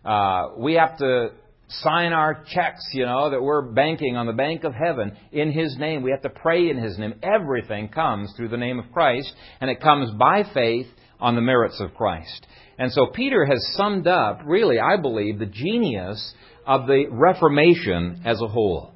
[0.04, 1.30] Uh, we have to
[1.68, 5.76] sign our checks, you know, that we're banking on the bank of heaven in His
[5.78, 6.02] name.
[6.02, 7.14] We have to pray in His name.
[7.22, 10.86] Everything comes through the name of Christ, and it comes by faith
[11.20, 12.46] on the merits of Christ.
[12.78, 16.34] And so Peter has summed up, really, I believe, the genius
[16.66, 18.91] of the Reformation as a whole.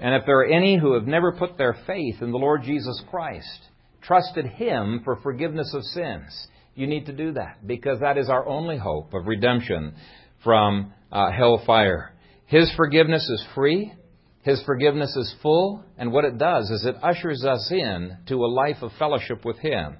[0.00, 3.02] And if there are any who have never put their faith in the Lord Jesus
[3.10, 3.68] Christ,
[4.02, 8.46] trusted Him for forgiveness of sins, you need to do that because that is our
[8.46, 9.94] only hope of redemption
[10.44, 12.12] from uh, hellfire.
[12.44, 13.92] His forgiveness is free.
[14.42, 18.46] His forgiveness is full, and what it does is it ushers us in to a
[18.46, 19.96] life of fellowship with Him.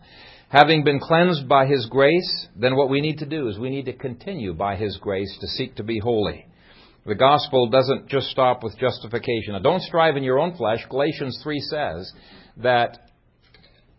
[0.50, 3.86] Having been cleansed by His grace, then what we need to do is we need
[3.86, 6.46] to continue by His grace to seek to be holy.
[7.06, 9.52] The gospel doesn't just stop with justification.
[9.52, 10.84] Now, don't strive in your own flesh.
[10.90, 12.12] Galatians 3 says
[12.56, 12.98] that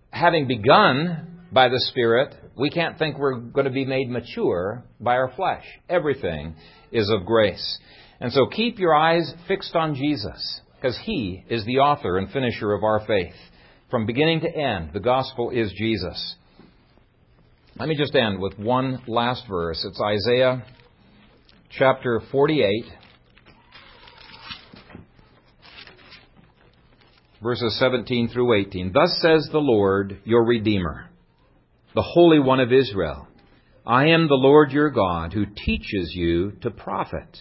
[0.10, 5.16] having begun by the Spirit, we can't think we're going to be made mature by
[5.16, 5.64] our flesh.
[5.88, 6.55] Everything
[6.91, 7.80] is of grace.
[8.20, 12.74] And so keep your eyes fixed on Jesus, because He is the author and finisher
[12.74, 13.36] of our faith.
[13.89, 16.36] From beginning to end, the gospel is Jesus.
[17.78, 19.86] Let me just end with one last verse.
[19.88, 20.66] It's Isaiah
[21.70, 22.86] chapter 48,
[27.41, 28.91] verses 17 through 18.
[28.93, 31.09] Thus says the Lord, your Redeemer
[31.97, 33.28] the Holy One of Israel.
[33.84, 37.39] I am the Lord your God who teaches you to profit,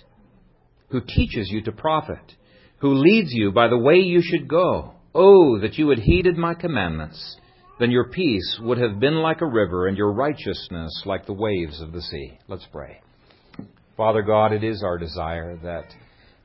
[0.88, 2.32] who teaches you to profit,
[2.78, 4.94] who leads you by the way you should go.
[5.14, 7.36] Oh, that you had heeded my commandments.
[7.78, 11.82] Then your peace would have been like a river, and your righteousness like the waves
[11.82, 12.38] of the sea.
[12.48, 13.02] Let's pray.
[13.96, 15.86] Father God, it is our desire that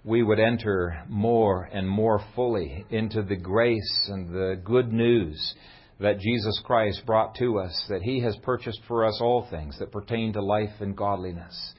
[0.06, 5.54] we would enter more and more fully into the grace and the good news
[6.00, 9.92] that Jesus Christ brought to us, that He has purchased for us all things that
[9.92, 11.74] pertain to life and godliness.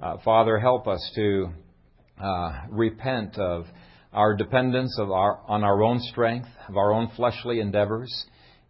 [0.00, 1.48] Uh, Father, help us to
[2.18, 3.66] uh, repent of
[4.14, 8.10] our dependence of our, on our own strength, of our own fleshly endeavors.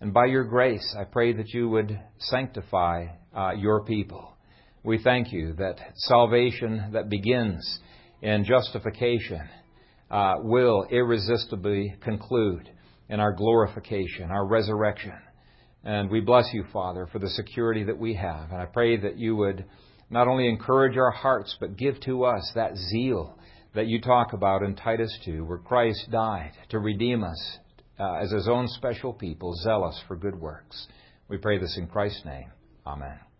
[0.00, 4.32] And by your grace, I pray that you would sanctify uh, your people.
[4.84, 7.78] We thank you that salvation that begins
[8.20, 9.48] in justification
[10.10, 12.68] uh, will irresistibly conclude
[13.08, 15.14] in our glorification, our resurrection.
[15.84, 18.50] And we bless you, Father, for the security that we have.
[18.50, 19.64] And I pray that you would
[20.10, 23.38] not only encourage our hearts, but give to us that zeal
[23.74, 27.58] that you talk about in Titus 2, where Christ died to redeem us
[27.98, 30.88] uh, as his own special people, zealous for good works.
[31.28, 32.50] We pray this in Christ's name.
[32.86, 33.31] Amen.